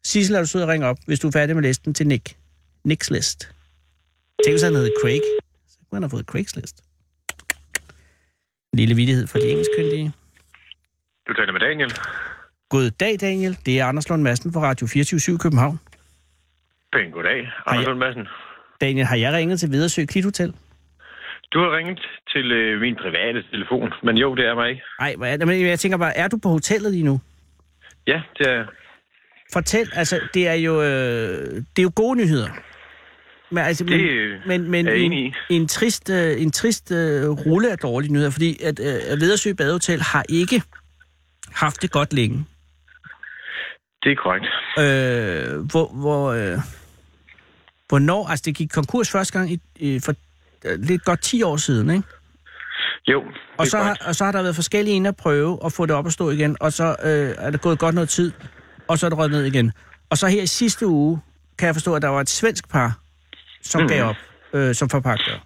[0.04, 2.38] Sissel, er du sød at ringe op, hvis du er færdig med listen til Nick.
[2.84, 3.52] Nicks list.
[4.46, 5.22] Tænk, hvis han hedder Craig.
[5.68, 6.84] Så kunne han have fået Craigs list.
[8.74, 10.12] En lille vidighed for de engelskkyndige.
[11.28, 11.94] Du taler med Daniel.
[12.70, 13.58] God dag, Daniel.
[13.66, 15.80] Det er Anders Lund Madsen fra Radio 24 København.
[16.94, 17.86] Pæn goddag, Anders.
[17.88, 18.28] Lund Madsen.
[18.82, 20.54] Daniel, har jeg ringet til Vedersø Klithotel?
[21.54, 22.00] Du har ringet
[22.34, 24.82] til øh, min private telefon, men jo, det er mig ikke.
[25.00, 25.38] Nej?
[25.46, 27.22] Men jeg tænker bare, er du på hotellet lige nu?
[28.08, 28.66] Ja, det er
[29.54, 30.88] Fortæl, altså, det er jo, øh,
[31.56, 32.50] det er jo gode nyheder.
[33.52, 34.02] Men, altså, Det,
[34.48, 35.34] men, men, men er en, i.
[35.50, 40.02] en trist, øh, en trist øh, rulle af dårlige nyheder, fordi at øh, Vedersø Badehotel
[40.02, 40.62] har ikke
[41.52, 42.46] haft det godt længe.
[44.08, 44.46] Det er korrekt.
[44.80, 46.58] Øh, hvor, hvor, øh,
[47.88, 50.14] hvornår, altså det gik konkurs første gang i, i, for
[50.66, 52.08] øh, lidt godt 10 år siden, ikke?
[53.08, 53.24] Jo,
[53.58, 55.96] Og så, har, og så har der været forskellige inde at prøve at få det
[55.96, 58.32] op at stå igen, og så øh, er det gået godt noget tid,
[58.88, 59.72] og så er det røget ned igen.
[60.10, 61.22] Og så her i sidste uge,
[61.60, 63.00] kan jeg forstå, at der var et svensk par,
[63.62, 63.88] som mm.
[63.88, 64.16] Gav op
[64.54, 65.46] øh, som forpagter.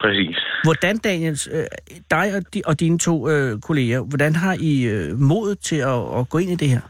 [0.00, 0.36] Præcis.
[0.64, 1.64] Hvordan, Daniel, øh,
[2.10, 6.18] dig og, di, og dine to øh, kolleger, hvordan har I øh, modet til at,
[6.18, 6.80] at gå ind i det her?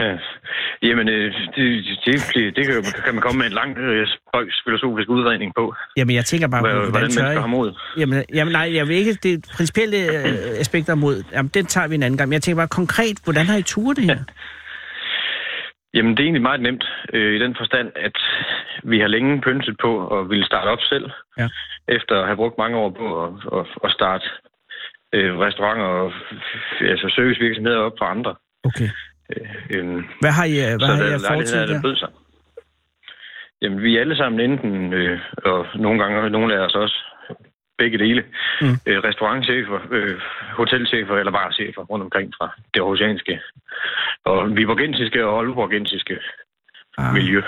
[0.00, 0.18] Ja.
[0.88, 2.74] Jamen, øh, det, det, det, kan,
[3.04, 6.60] kan man komme med en lang øh, spøjs filosofisk udredning på, Jamen, jeg tænker bare,
[6.60, 7.36] hvordan, hvordan, hvordan tør I?
[7.36, 7.72] har mod.
[7.98, 11.24] Jamen, jamen nej, jeg vil ikke det principielle øh, aspekter mod.
[11.32, 12.28] Jamen, den tager vi en anden gang.
[12.28, 14.18] Men jeg tænker bare konkret, hvordan har I turet det her?
[15.94, 18.16] Jamen, det er egentlig meget nemt øh, i den forstand, at
[18.82, 21.10] vi har længe pynset på at ville starte op selv.
[21.38, 21.48] Ja.
[21.88, 24.26] Efter at have brugt mange år på at, at, at starte
[25.14, 26.12] øh, restauranter og
[26.80, 28.34] altså servicevirksomheder op for andre.
[28.64, 28.88] Okay.
[29.70, 32.08] Øh, Hvad har I, øh, hvad har I af fortid der bød sig.
[33.62, 36.98] Jamen, vi er alle sammen enten, øh, og nogle gange nogle af os også,
[37.78, 38.24] begge dele,
[38.60, 38.66] Mm.
[38.86, 40.20] øh, restaurantchefer, øh,
[40.52, 43.40] hotelchefer eller barchefer rundt omkring fra det aarhusianske
[44.24, 46.18] og viborgensiske og aalborgensiske
[46.98, 47.12] Ah.
[47.14, 47.42] miljø.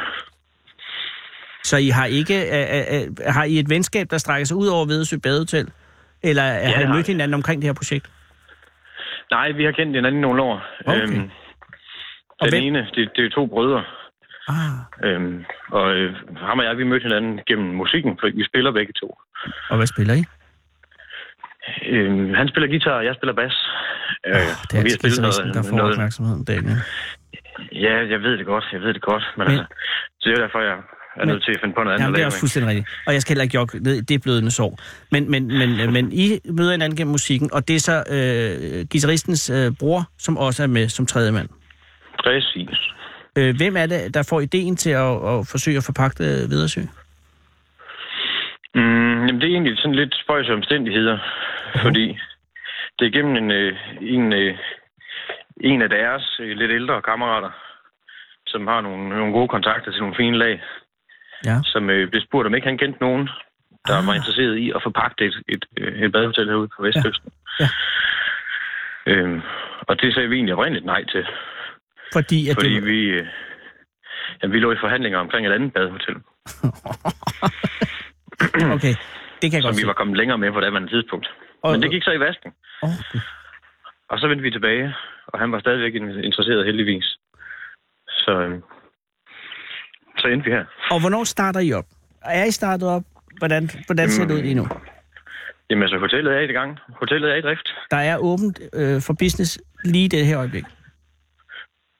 [1.64, 4.66] Så I har ikke øh, øh, øh, har I et venskab, der strækker sig ud
[4.68, 5.68] over Vedesø Badehotel?
[6.22, 7.12] Eller ja, har I mødt vi.
[7.12, 8.10] hinanden omkring det her projekt?
[9.30, 10.62] Nej, vi har kendt hinanden i nogle år.
[10.86, 11.02] Okay.
[11.02, 11.30] Øhm,
[12.46, 13.84] den hvem- ene, det, det er to brødre.
[14.48, 14.78] Ah,
[15.10, 18.92] Øhm, og øh, ham og jeg, vi mødte hinanden gennem musikken, for vi spiller begge
[19.00, 19.08] to.
[19.70, 20.24] og hvad spiller I?
[21.88, 23.56] Øhm, han spiller guitar, og jeg spiller bas.
[24.26, 26.76] Øh, Det og er vi har spillet guitaristen, der får opmærksomheden, Daniel.
[27.72, 29.24] Ja, jeg ved det godt, jeg ved det godt.
[29.36, 29.74] Men, Men- altså,
[30.20, 30.72] så det er derfor, jeg
[31.16, 32.88] er Men- nødt til at finde på noget andet Jamen, det er også fuldstændig rigtigt.
[33.06, 34.78] Og jeg skal heller ikke jogge ned det blødende sår.
[35.12, 38.86] Men, men, men, øh, men I møder hinanden gennem musikken, og det er så øh,
[38.92, 41.48] guitaristens øh, bror, som også er med som tredje mand.
[42.24, 42.78] Præcis.
[43.38, 46.80] Øh, hvem er det, der får ideen til at, at forsøge at forpagte Vedersø?
[48.74, 51.18] Mm, jamen, det er egentlig sådan lidt spøjs omstændigheder,
[51.82, 52.18] fordi
[52.98, 54.58] det er gennem en, øh, en, øh,
[55.60, 57.50] en af deres øh, lidt ældre kammerater,
[58.46, 60.62] som har nogle, nogle gode kontakter til nogle fine lag,
[61.44, 61.56] Ja.
[61.64, 63.28] som øh, blev spurgt, om ikke han kendte nogen,
[63.86, 64.06] der Ah.
[64.06, 65.64] var interesseret i at forpagte et, et,
[66.04, 67.32] et badehotel herude på Vestkysten.
[67.60, 67.68] Ja.
[69.06, 69.40] Øhm,
[69.88, 71.26] og det sagde vi egentlig oprindeligt nej til.
[72.12, 73.26] Fordi at Fordi det, vi, øh,
[74.42, 76.14] jamen, vi lå i forhandlinger omkring et andet badehotel,
[78.76, 78.94] Okay,
[79.42, 79.86] det kan jeg som godt vi se.
[79.86, 81.26] var kommet længere med på det andet tidspunkt.
[81.62, 82.52] Og- Men det gik så i vasken.
[82.82, 82.90] Åh,
[84.10, 84.94] Og så vendte vi tilbage,
[85.26, 87.04] og han var stadigvæk in- interesseret heldigvis.
[88.08, 88.60] Så, øh,
[90.18, 90.64] så endte vi her.
[90.90, 91.84] Og hvornår starter I op?
[92.24, 93.02] Er I startet op?
[93.38, 94.68] Hvordan, hvordan ser det ud lige nu?
[95.70, 96.78] Jamen altså, hotellet er i gang.
[96.88, 97.68] Hotellet er i drift.
[97.90, 100.64] Der er åbent øh, for business lige det her øjeblik.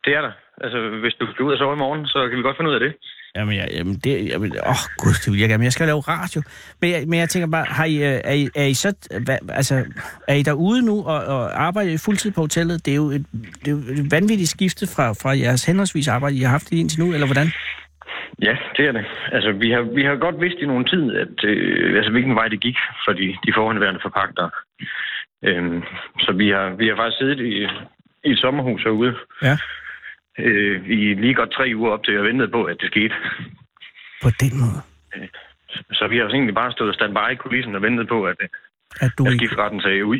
[0.09, 0.33] Det er der.
[0.65, 2.75] Altså, hvis du skal ud og sove i morgen, så kan vi godt finde ud
[2.75, 2.93] af det.
[3.37, 5.61] Jamen, jeg, jamen det, jamen, åh gud, det vil jeg gerne.
[5.63, 6.43] Men jeg skal lave radio.
[6.81, 8.91] Men jeg, men jeg tænker bare, har I, øh, er, I, er I så,
[9.27, 9.75] hvad, altså,
[10.29, 12.87] er I derude nu og, og arbejder I fuldtid på hotellet?
[12.87, 13.25] Det er jo et,
[13.63, 16.77] det er jo et vanvittigt skifte fra, fra jeres henholdsvis arbejde, I har haft det
[16.77, 17.49] indtil nu, eller hvordan?
[18.43, 19.05] Ja, det er det.
[19.33, 22.49] Altså, vi har, vi har godt vidst i nogen tid, at, øh, altså, hvilken vej
[22.49, 24.51] det gik for de, de forhåndværende forpagtere.
[25.45, 25.83] Øhm,
[26.25, 27.53] så vi har, vi har faktisk siddet i,
[28.29, 29.57] i et sommerhus herude Ja.
[30.39, 33.15] Øh, i lige godt tre uger op til at vente på, at det skete.
[34.23, 34.81] På den måde,
[35.93, 38.49] Så vi har egentlig bare stået standby i kulissen og ventet på, at, øh,
[39.01, 39.47] at du at ikke...
[39.47, 40.19] skifteretten sagde ud.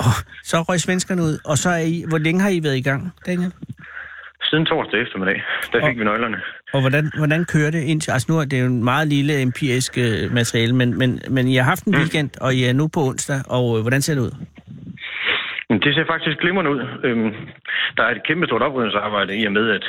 [0.00, 2.04] Oh, så røg svenskerne ud, og så er I...
[2.08, 3.52] Hvor længe har I været i gang, Daniel?
[4.42, 6.36] Siden torsdag eftermiddag, der fik Og- vi nøglerne.
[6.72, 8.10] Og hvordan, hvordan kører det indtil...
[8.10, 11.56] Altså nu er det jo en meget lille empirisk øh, materiale, men, men, men I
[11.56, 14.20] har haft en weekend, og I er nu på onsdag, og øh, hvordan ser det
[14.20, 14.34] ud?
[15.86, 16.80] Det ser faktisk glimrende ud.
[17.06, 17.32] Øhm,
[17.96, 19.86] der er et kæmpe stort oprydningsarbejde i og med, at,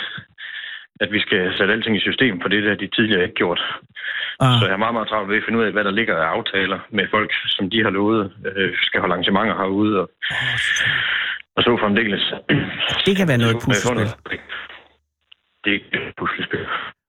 [1.03, 3.61] at vi skal sætte alting i system, for det der de tidligere ikke gjort.
[4.39, 4.59] Ah.
[4.59, 6.27] Så jeg er meget, meget travlt ved at finde ud af, hvad der ligger af
[6.35, 10.07] aftaler med folk, som de har lovet, øh, skal holde arrangementer herude, og,
[11.55, 12.23] og så fremdeles.
[13.05, 14.09] Det kan være noget puslespil.
[15.63, 16.65] Det er et puslespil.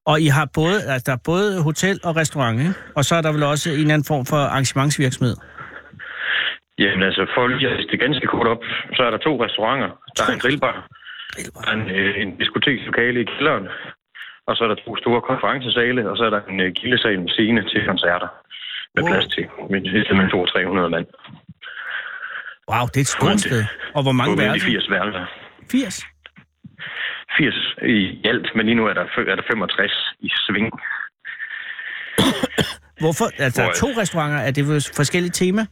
[0.07, 2.75] Og I har både, altså, der er både hotel og restaurant, ikke?
[2.97, 5.37] Og så er der vel også en anden form for arrangementsvirksomhed.
[6.79, 8.63] Jamen altså, for lige at det ganske kort op,
[8.97, 9.91] så er der to restauranter.
[10.17, 10.77] Der er en grillbar,
[11.65, 13.67] der er en, øh, en diskotekslokale i kælderen,
[14.49, 17.29] og så er der to store konferencesale, og så er der en øh, gildesal med
[17.37, 18.29] scene til koncerter
[18.95, 19.11] med Wow.
[19.11, 20.31] plads til med simpelthen
[20.87, 21.07] 200-300 mand.
[22.71, 23.65] Wow, det er et stort sted.
[23.97, 24.67] Og hvor mange værelser?
[24.69, 25.25] 80 værelser.
[25.71, 26.05] 80?
[27.39, 30.71] 80 i alt, men lige nu er der, er der 65 i sving.
[33.03, 33.27] Hvorfor?
[33.45, 34.39] Altså, der er Hvor- to restauranter.
[34.39, 35.63] Er det for forskellige tema?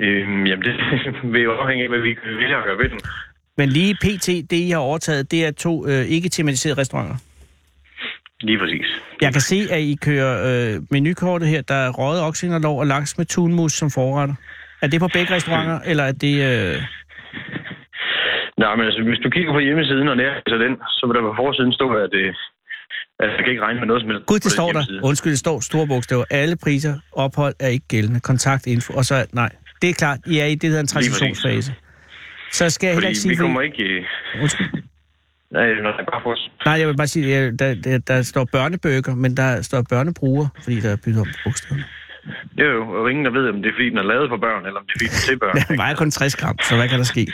[0.00, 0.74] Øhm, jamen, det
[1.32, 2.98] vil jo afhænge af, hvad vi vælger at gøre ved dem.
[3.56, 7.16] Men lige pt, det I har overtaget, det er to øh, ikke-tematiserede restauranter.
[8.40, 8.86] Lige præcis.
[9.20, 13.18] Jeg kan se, at I kører øh, menukortet her, der er røget oksingerlov og laks
[13.18, 14.34] med tunmus som forretter.
[14.82, 16.34] Er det på begge restauranter, eller er det...
[16.50, 16.82] Øh...
[18.58, 21.34] Nej, men altså, hvis du kigger på hjemmesiden og nærmest den, så vil der på
[21.36, 22.34] forsiden stå, at, øh,
[23.20, 24.26] at jeg kan ikke regne med noget som helst.
[24.26, 24.84] Gud, det den står der.
[25.04, 26.24] Undskyld, det står store bogstaver.
[26.30, 28.20] Alle priser, ophold er ikke gældende.
[28.20, 29.14] Kontaktinfo, og så...
[29.32, 29.50] Nej,
[29.82, 31.74] det er klart, I er i det, der hedder en transitionsfase.
[32.52, 33.30] Så skal jeg heller ikke sige...
[33.30, 34.06] vi kommer ikke...
[34.40, 34.82] Undskyld.
[35.50, 35.66] Nej,
[36.64, 40.46] nej, jeg vil bare sige, at der, der, der står børnebøger, men der står børnebruger,
[40.62, 41.84] fordi der er byttet om på bogstaverne.
[42.56, 44.36] Det er jo og ingen, der ved, om det er fordi, den er lavet for
[44.36, 45.54] børn, eller om det er fordi, den er til børn.
[45.68, 47.26] Den vejer kun 60 gram, så hvad kan der ske?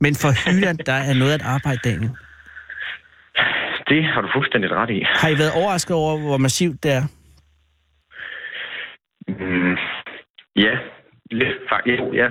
[0.00, 2.10] Men for Hyland, der er noget at arbejde, Daniel.
[3.88, 5.02] Det har du fuldstændig ret i.
[5.06, 7.02] Har I været overrasket over, hvor massivt det er?
[9.28, 9.76] Mm,
[10.56, 10.74] ja,
[11.32, 12.28] jo, ja.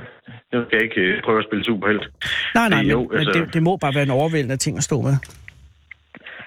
[0.53, 2.05] Nu skal jeg ikke øh, prøve at spille superhelt.
[2.55, 4.83] Nej, nej, men, jo, men altså- det, det må bare være en overvældende ting at
[4.83, 5.15] stå med.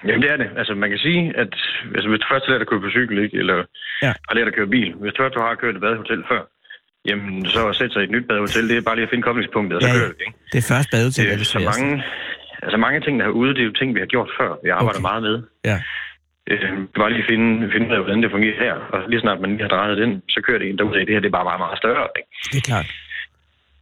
[0.07, 0.49] Jamen, det er det.
[0.57, 1.49] Altså, man kan sige, at
[1.95, 3.57] altså, hvis du først lærer at køre på cykel, ikke, eller
[4.05, 4.13] Ja.
[4.27, 6.41] har lært at køre bil, hvis du først har kørt et badehotel før,
[7.09, 9.23] jamen, så at sætte sig i et nyt badehotel, det er bare lige at finde
[9.23, 9.99] koblingspunktet, og så Ja, ja.
[9.99, 10.37] kører det, ikke?
[10.51, 11.81] Det er først badehotel, Det er det så sværeste.
[11.83, 12.03] mange,
[12.63, 14.49] altså mange ting, der er ude, det er jo ting, vi har gjort før.
[14.63, 15.07] Vi arbejder Okay.
[15.09, 15.35] meget med.
[15.71, 15.77] Ja.
[16.51, 16.69] Øh,
[16.99, 18.73] bare lige finde, finde ud af, hvordan det fungerer her.
[18.93, 21.05] Og lige snart man lige har drejet den, så kører det en derud af.
[21.05, 22.07] Det her det er bare meget, meget større.
[22.19, 22.29] Ikke?
[22.51, 22.87] Det er klart.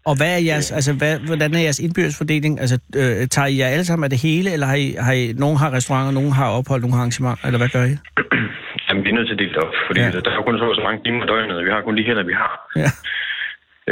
[0.09, 2.21] Og hvad er jeres, altså, hvad, hvordan er jeres indbyrdes
[2.63, 5.23] Altså, øh, tager I jer alle sammen af det hele, eller har I, har I,
[5.43, 7.95] nogen har restauranter, nogen har ophold, nogen har arrangement, eller hvad gør I?
[8.87, 10.11] Jamen, vi er nødt til at dele det op, fordi Ja.
[10.25, 12.23] der er kun så, så mange timer i døgnet, og vi har kun de hænder,
[12.23, 12.53] vi har.
[12.83, 12.89] Ja.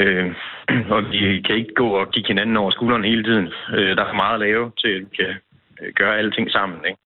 [0.01, 0.25] Øh,
[0.95, 3.47] og vi kan ikke gå og kigge hinanden over skulderen hele tiden.
[3.75, 5.33] Øh, der er meget at lave til, at vi kan
[5.81, 6.79] øh, gøre alting sammen.
[6.89, 6.99] Ikke?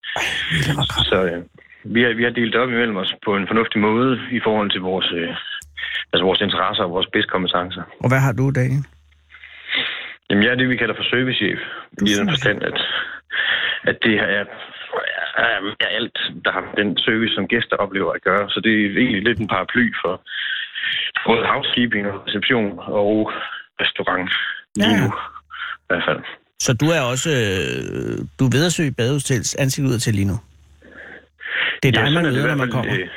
[1.11, 1.41] Så øh,
[1.95, 4.81] vi, har, vi har delt op imellem os på en fornuftig måde i forhold til
[4.81, 5.29] vores, øh,
[6.13, 7.83] altså vores interesser og vores spidskompetencer.
[8.03, 8.83] Og hvad har du, Daniel?
[10.29, 11.59] Jamen, jeg er det, vi kalder for servicechef.
[12.09, 12.77] I den forstand, at,
[13.89, 14.45] at det er, er,
[15.83, 18.49] er alt, der har den service, som gæster oplever at gøre.
[18.49, 20.13] Så det er egentlig lidt en paraply for
[21.27, 23.31] både housekeeping og reception og
[23.83, 24.29] restaurant
[24.75, 24.99] lige Ja.
[25.03, 25.11] nu.
[25.83, 26.21] I hvert fald.
[26.59, 30.27] Så du er også, øh, du er ved at søge badehotels ansigt ud til lige
[30.31, 30.37] nu?
[31.83, 32.93] Det er dig, sådan man møder, når man kommer.
[32.93, 33.07] øh,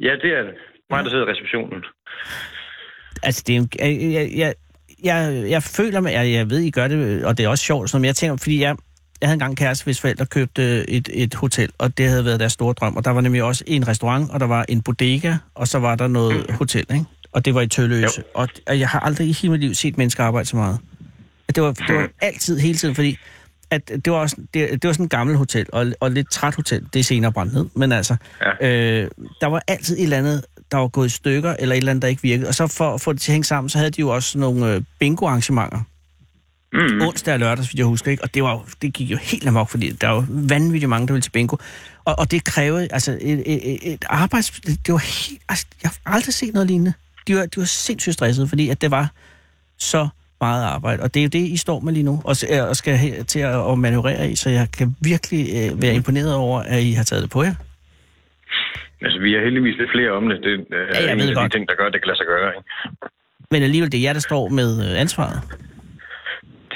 [0.00, 0.54] Ja, det er det.
[0.90, 1.84] Mig, der sidder i receptionen.
[3.22, 4.54] Altså, det er, jeg, jeg, jeg,
[5.04, 7.94] jeg, jeg føler mig, jeg, jeg ved, I gør det, og det er også sjovt,
[7.94, 8.76] men jeg tænker, fordi jeg,
[9.20, 12.40] jeg havde engang en kæreste, hvis forældre købte et, et hotel, og det havde været
[12.40, 15.34] deres store drøm, og der var nemlig også en restaurant, og der var en bodega,
[15.54, 16.54] og så var der noget mm.
[16.54, 17.04] hotel, ikke?
[17.32, 18.22] Og det var i Tølløse.
[18.36, 18.40] Jo.
[18.66, 20.78] Og, jeg har aldrig i hele mit liv set mennesker arbejde så meget.
[21.54, 23.18] Det var, det var altid, hele tiden, fordi
[23.70, 26.54] at det var, også, det, det var sådan et gammelt hotel, og, og lidt træt
[26.54, 26.86] hotel.
[26.92, 28.16] Det er senere brændt ned, men altså,
[28.60, 28.68] ja.
[28.68, 29.10] øh,
[29.40, 32.02] der var altid et eller andet, der var gået i stykker, eller et eller andet,
[32.02, 32.48] der ikke virkede.
[32.48, 34.38] Og så for at få det til at hænge sammen, så havde de jo også
[34.38, 35.80] nogle øh, bingo-arrangementer.
[36.72, 37.00] Mm.
[37.00, 38.22] Onsdag og lørdag, hvis jeg husker, ikke?
[38.22, 41.12] Og det, var, jo- det gik jo helt amok, fordi der var vanvittigt mange, der
[41.12, 41.56] ville til bingo.
[42.04, 44.50] Og, og det krævede, altså, et, et, et arbejds...
[44.50, 45.42] Det var helt...
[45.48, 46.92] Altså, jeg har aldrig set noget lignende.
[47.26, 49.10] De var, de var sindssygt stressede, fordi at det var
[49.78, 50.08] så
[50.48, 51.00] meget arbejde.
[51.04, 52.34] Og det er jo det, I står med lige nu, og,
[52.70, 56.34] og skal her til at, at manøvrere i, så jeg kan virkelig øh, være imponeret
[56.44, 57.54] over, at I har taget det på jer.
[59.04, 60.38] Altså, vi har heldigvis lidt flere om det.
[60.46, 62.26] Det er Ja, jeg en af de ting, der gør, at det kan lade sig
[62.26, 62.48] gøre.
[62.56, 62.68] Ikke?
[63.50, 65.38] Men alligevel, det er jer, der står med øh, ansvaret.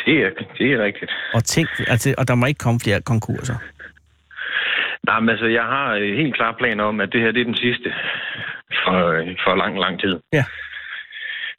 [0.06, 1.12] Det er, det er rigtigt.
[1.34, 3.56] Og, tænk, altså, og der må ikke komme flere konkurser.
[5.08, 7.44] Nej, men altså, jeg har øh, helt klare planer om, at det her det er
[7.44, 7.88] den sidste
[8.84, 10.14] for, øh, for lang, lang tid.
[10.32, 10.44] Ja.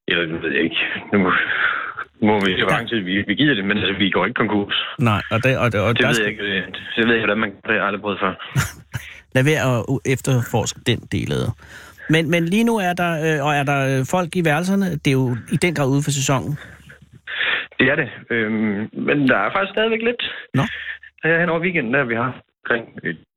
[0.07, 0.81] Eller, det ved jeg ikke.
[1.13, 1.31] Nu
[2.27, 4.37] må vi se, hvor lang tid vi, vi giver det, men altså, vi går ikke
[4.43, 4.75] konkurs.
[4.99, 6.43] Nej, og, det, og, det, og Det der ved jeg ikke.
[6.43, 6.63] øh,
[6.95, 8.33] Det ved jeg ikke, hvordan man det har aldrig prøvet før.
[9.35, 11.51] lad være at efterforske den del af det.
[12.09, 14.85] Men, men lige nu er der, øh, og er der øh, folk i værelserne.
[14.85, 16.51] Det er jo i den grad ude for sæsonen.
[17.79, 18.09] Det er det.
[18.29, 20.21] Øhm, men der er faktisk stadigvæk lidt.
[20.53, 20.63] Nå.
[21.23, 22.31] Her hen over weekenden, der vi har
[22.63, 22.83] omkring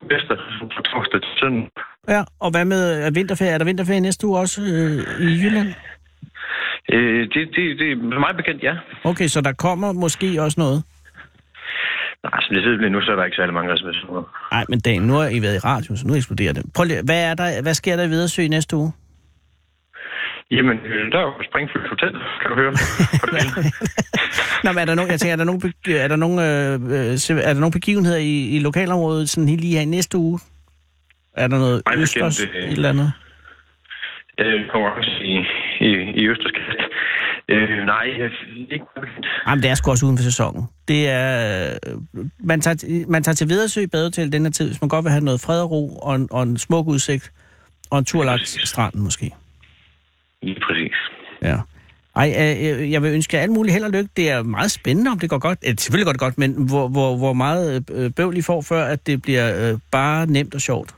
[0.08, 0.34] bedste
[0.74, 1.70] fra torsdag til søndag.
[2.08, 3.52] Ja, og hvad med er vinterferie?
[3.52, 5.68] Er der vinterferie næste uge også øh, i Jylland?
[6.90, 8.74] Øh, det, det, det er meget bekendt, ja.
[9.04, 10.82] Okay, så der kommer måske også noget?
[12.22, 14.22] Nej, som det sidder nu, så er der ikke særlig mange reservationer.
[14.52, 16.64] Nej, men Dan, nu har I været i radio, så nu eksploderer det.
[16.74, 18.92] Prøv lige, hvad, er der, hvad sker der i Vedersø næste uge?
[20.50, 22.72] Jamen, øh, der er jo Springfield Hotel, kan du høre.
[24.64, 25.62] Nå, men er der nogen, jeg tænker, er der nogen,
[26.04, 29.82] er der nogen, øh, øh, er der nogen begivenheder i, i lokalområdet sådan lige her
[29.82, 30.38] i næste uge?
[31.36, 33.12] Er der noget østers, et eller andet?
[34.38, 35.36] øh, konkurrence i,
[35.88, 36.80] i, i Østerskast.
[37.48, 38.04] Øh, nej,
[38.70, 38.84] ikke.
[39.46, 40.62] Jamen, det er sgu også uden for sæsonen.
[40.88, 44.88] Det er, øh, man, tager, man tager til Vedersø badehotel den her tid, hvis man
[44.88, 47.32] godt vil have noget fred og ro og en, og en smuk udsigt
[47.90, 49.30] og en tur langs stranden måske.
[50.42, 50.96] Lige præcis.
[51.42, 51.56] Ja.
[52.16, 54.10] Ej, øh, jeg vil ønske jer alt muligt held og lykke.
[54.16, 55.58] Det er meget spændende, om det går godt.
[55.66, 58.84] Øh, selvfølgelig går det godt, men hvor, hvor, hvor meget øh, bøvl I får, før
[58.84, 60.94] at det bliver øh, bare nemt og sjovt.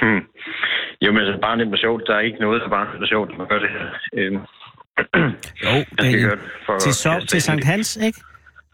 [0.00, 0.22] Hmm.
[1.02, 2.02] Jo, men altså, bare nemt og sjovt.
[2.06, 3.86] Der er ikke noget, der er bare og sjovt, man gør det her.
[4.18, 4.32] Øh,
[5.64, 5.74] Jo,
[6.22, 7.64] gøre det for til, kaste til Sankt.
[7.64, 8.20] Hans, ikke?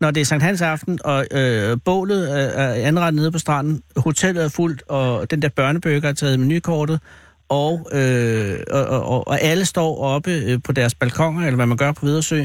[0.01, 3.83] Når det er Sankt Hans aften, og øh, bålet er, er anrettet nede på stranden,
[3.97, 7.01] hotellet er fuldt, og den der børnebøger er taget menukortet,
[7.49, 11.77] og, øh, og, og, og alle står oppe øh, på deres balkonger, eller hvad man
[11.77, 12.41] gør på Vedersø,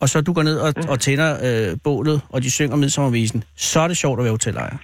[0.00, 1.30] og så du går ned og, og tænder
[1.70, 4.76] øh, bålet, og de synger midsommervisen, så er det sjovt at være hotelejer.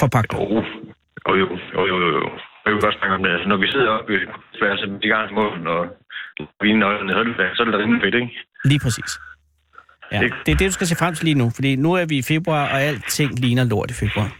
[0.00, 0.32] Forpagt.
[0.32, 0.62] Jo,
[1.28, 2.30] jo, jo, jo, jo, jo, jo.
[2.64, 3.30] Jeg vil godt snakke om det.
[3.30, 4.18] Altså, når vi sidder oppe i
[4.62, 5.80] værelset med måden, og
[6.62, 8.32] vinen og så er det, så det da rimelig fedt, ikke?
[8.64, 9.12] Lige præcis.
[10.12, 12.16] Ja, det er det, du skal se frem til lige nu, fordi nu er vi
[12.18, 14.36] i februar, og alting ligner lort i februar.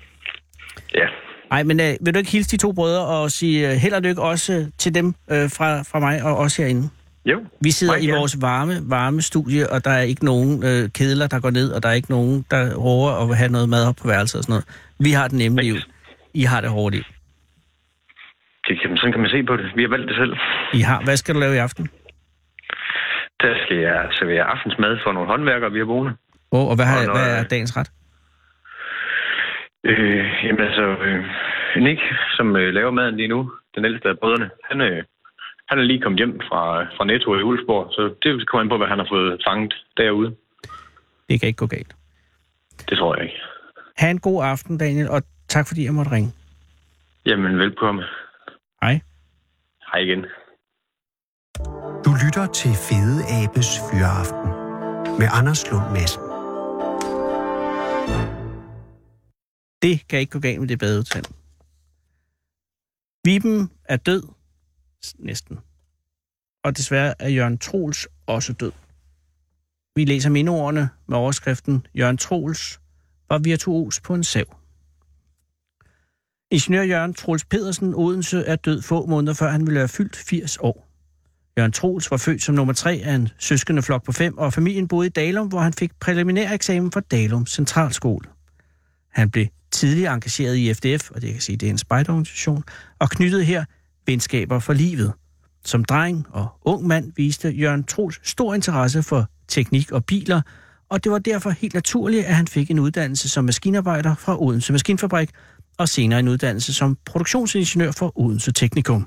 [0.95, 1.07] Ja.
[1.51, 4.03] Nej, men øh, vil du ikke hilse de to brødre og sige øh, held og
[4.03, 6.89] lykke også til dem øh, fra, fra mig og også herinde?
[7.25, 7.41] Jo.
[7.61, 8.19] Vi sidder Meget i gerne.
[8.19, 11.83] vores varme, varme studie, og der er ikke nogen øh, kedler, der går ned, og
[11.83, 14.45] der er ikke nogen, der råber og vil have noget mad op på værelset og
[14.45, 14.65] sådan noget.
[14.99, 15.77] Vi har det nemme liv.
[16.41, 17.05] I har det hårde liv.
[18.69, 19.67] Det kan, sådan kan man se på det.
[19.77, 20.35] Vi har valgt det selv.
[20.75, 20.99] I har.
[21.05, 21.85] Hvad skal du lave i aften?
[23.43, 26.13] Der skal jeg servere aftensmad for nogle håndværkere, vi har boende.
[26.51, 27.91] Oh, og hvad, har, Og noget- hvad er dagens ret?
[29.91, 31.25] Øh, jamen altså, øh,
[31.85, 32.01] Nick,
[32.37, 35.05] som øh, laver maden lige nu, den ældste af brødrene, han, øh,
[35.69, 36.63] han er lige kommet hjem fra,
[36.97, 40.31] fra Netto i Ulfborg, så det kommer an på, hvad han har fået fanget derude.
[41.29, 41.93] Det kan ikke gå galt.
[42.89, 43.41] Det tror jeg ikke.
[43.99, 46.33] Ha' en god aften, Daniel, og tak fordi jeg måtte ringe.
[47.27, 48.05] Jamen, velkommen.
[48.83, 49.01] Hej.
[49.93, 50.27] Hej igen.
[52.05, 54.51] Du lytter til Fede Abes Fyraften
[55.19, 56.23] med Anders Lund Madsen.
[59.83, 61.27] Det kan ikke gå galt med det badehotel.
[63.25, 64.23] Viben er død.
[65.19, 65.59] Næsten.
[66.65, 68.73] Og desværre er Jørgen Troels også død.
[69.97, 72.81] Vi læser mindeordene med overskriften Jørgen Troels
[73.29, 74.56] var virtuos på en sav.
[76.51, 80.57] Ingeniør Jørgen Troels Pedersen Odense er død få måneder før han ville være fyldt 80
[80.61, 80.89] år.
[81.59, 84.89] Jørgen Troels var født som nummer tre af en søskende flok på fem, og familien
[84.89, 88.29] boede i Dalum, hvor han fik præliminær eksamen fra Dalum Centralskole.
[89.13, 92.65] Han blev tidligt engageret i FDF, og det kan sige, det er en spejderorganisation,
[92.99, 93.65] og knyttede her
[94.07, 95.13] venskaber for livet.
[95.65, 100.41] Som dreng og ung mand viste Jørgen Troels stor interesse for teknik og biler,
[100.89, 104.73] og det var derfor helt naturligt, at han fik en uddannelse som maskinarbejder fra Odense
[104.73, 105.31] Maskinfabrik,
[105.79, 109.07] og senere en uddannelse som produktionsingeniør for Odense Teknikum.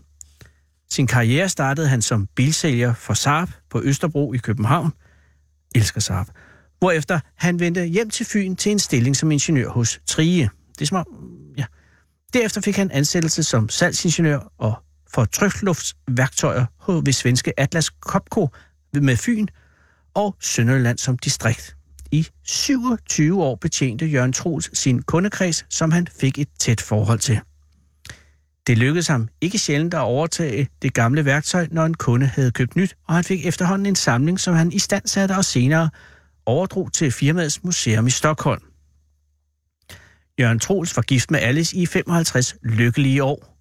[0.91, 4.93] Sin karriere startede han som bilsælger for Saab på Østerbro i København.
[5.75, 6.27] Elsker Saab
[6.79, 10.49] hvorefter han vendte hjem til Fyn til en stilling som ingeniør hos Trige.
[10.73, 11.05] Det er som
[11.57, 11.65] ja.
[12.33, 14.73] Derefter fik han ansættelse som salgsingeniør og
[15.13, 16.65] for trykluftsværktøjer
[17.05, 18.49] ved svenske Atlas Copco
[18.93, 19.47] med Fyn
[20.13, 21.75] og Sønderjylland som distrikt.
[22.11, 27.39] I 27 år betjente Jørgen Troels sin kundekreds, som han fik et tæt forhold til.
[28.67, 32.75] Det lykkedes ham ikke sjældent at overtage det gamle værktøj, når en kunde havde købt
[32.75, 35.89] nyt, og han fik efterhånden en samling, som han i stand satte og senere
[36.45, 38.61] overdrog til firmaets museum i Stockholm.
[40.39, 43.57] Jørgen Troels var gift med Alice i 55 lykkelige år.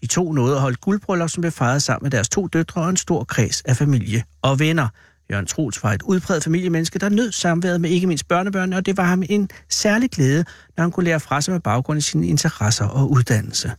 [0.00, 2.90] De to nåede at holde guldbryllup, som blev fejret sammen med deres to døtre og
[2.90, 4.88] en stor kreds af familie og venner.
[5.30, 8.96] Jørgen Troels var et udpræget familiemenneske, der nød samværet med ikke mindst børnebørnene, og det
[8.96, 10.44] var ham en særlig glæde,
[10.76, 13.72] når han kunne lære fra sig med baggrund i sine interesser og uddannelse.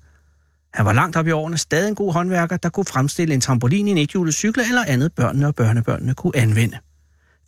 [0.74, 3.88] Han var langt op i årene stadig en god håndværker, der kunne fremstille en trampolin
[3.88, 6.78] i en ethjulet cykel eller andet børnene og børnebørnene kunne anvende.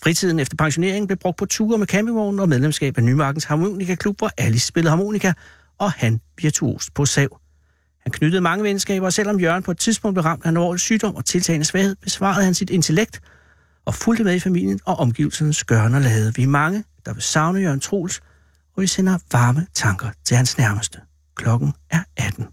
[0.04, 4.30] Fritiden efter pensioneringen blev brugt på ture med campingvognen og medlemskab af Nymarkens Harmonikaklub, hvor
[4.38, 5.34] Alice spillede harmonika,
[5.80, 7.40] og han virtuos på sav.
[8.00, 10.80] Han knyttede mange venskaber, og selvom Jørgen på et tidspunkt blev ramt af en alvorlig
[10.80, 13.22] sygdom og tiltagende svaghed, besvarede han sit intellekt
[13.86, 16.34] og fulgte med i familien og omgivelsernes gørne og lade.
[16.36, 18.22] Vi er mange, der vil savne Jørgen Troels,
[18.76, 21.00] og vi sender varme tanker til hans nærmeste.
[21.36, 22.46] Klokken er 18.